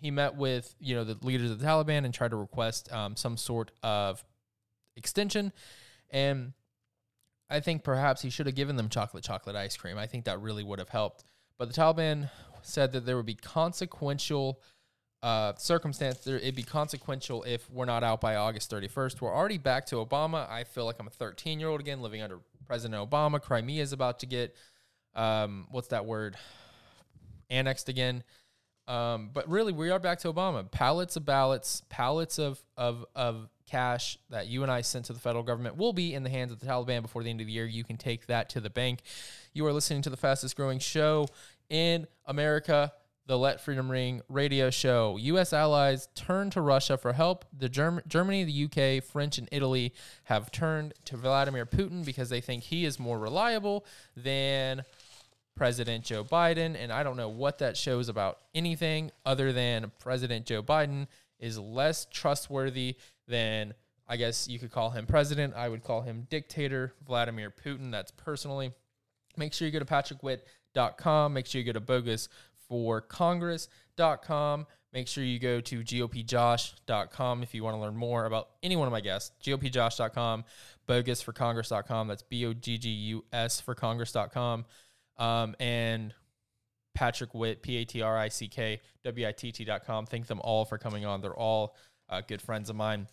[0.00, 3.16] he met with you know the leaders of the Taliban and tried to request um,
[3.16, 4.24] some sort of
[4.96, 5.52] extension.
[6.10, 6.52] And
[7.48, 9.98] I think perhaps he should have given them chocolate chocolate ice cream.
[9.98, 11.24] I think that really would have helped.
[11.58, 12.30] But the Taliban
[12.62, 14.60] said that there would be consequential
[15.22, 19.20] uh, circumstance, there, it'd be consequential if we're not out by August 31st.
[19.20, 20.50] We're already back to Obama.
[20.50, 23.40] I feel like I'm a 13 year old again, living under President Obama.
[23.40, 24.56] Crimea is about to get,
[25.14, 26.36] um, what's that word?
[27.50, 28.24] Annexed again.
[28.88, 30.68] Um, but really, we are back to Obama.
[30.68, 35.20] Pallets of ballots, pallets of, of, of cash that you and I sent to the
[35.20, 37.52] federal government will be in the hands of the Taliban before the end of the
[37.52, 37.64] year.
[37.64, 39.02] You can take that to the bank.
[39.54, 41.28] You are listening to the fastest growing show
[41.70, 42.92] in America
[43.32, 45.16] the Let Freedom Ring radio show.
[45.18, 45.54] U.S.
[45.54, 47.46] allies turn to Russia for help.
[47.56, 52.42] The Germ- Germany, the U.K., French, and Italy have turned to Vladimir Putin because they
[52.42, 54.82] think he is more reliable than
[55.56, 56.76] President Joe Biden.
[56.78, 61.06] And I don't know what that shows about anything other than President Joe Biden
[61.40, 62.96] is less trustworthy
[63.28, 63.72] than,
[64.06, 65.54] I guess you could call him president.
[65.56, 67.92] I would call him dictator Vladimir Putin.
[67.92, 68.72] That's personally.
[69.38, 71.32] Make sure you go to patrickwitt.com.
[71.32, 72.28] Make sure you go to Boggus
[72.72, 74.66] for Congress.com.
[74.94, 78.88] Make sure you go to gopjosh.com if you want to learn more about any one
[78.88, 79.30] of my guests.
[79.44, 80.44] gopjosh.com,
[80.88, 82.08] Boggus for Congress.com.
[82.08, 84.64] That's B O G G U S for Congress.com.
[85.18, 86.14] Um, and
[86.94, 90.06] Patrick Witt, P A T R I C K W I T T.com.
[90.06, 91.20] Thank them all for coming on.
[91.20, 91.76] They're all
[92.08, 93.06] uh, good friends of mine.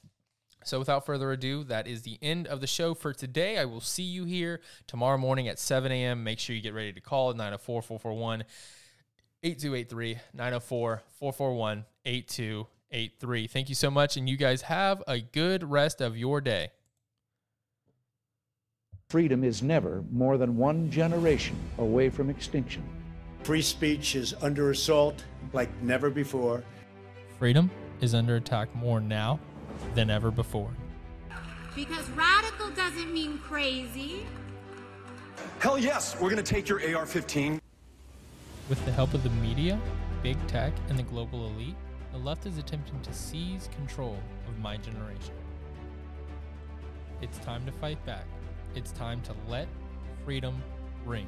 [0.63, 3.57] So, without further ado, that is the end of the show for today.
[3.57, 6.23] I will see you here tomorrow morning at 7 a.m.
[6.23, 8.43] Make sure you get ready to call 904 441
[9.41, 13.47] 8283 904 441 8283.
[13.47, 16.71] Thank you so much, and you guys have a good rest of your day.
[19.09, 22.83] Freedom is never more than one generation away from extinction.
[23.43, 25.23] Free speech is under assault
[25.53, 26.63] like never before.
[27.39, 27.71] Freedom
[28.01, 29.39] is under attack more now
[29.95, 30.71] than ever before.
[31.73, 34.25] Because radical doesn't mean crazy.
[35.59, 37.58] Hell yes, we're going to take your AR 15.
[38.69, 39.79] With the help of the media,
[40.21, 41.75] big tech, and the global elite,
[42.11, 44.15] the left is attempting to seize control
[44.47, 45.33] of my generation.
[47.19, 48.25] It's time to fight back.
[48.75, 49.67] It's time to let
[50.23, 50.61] freedom
[51.03, 51.27] ring.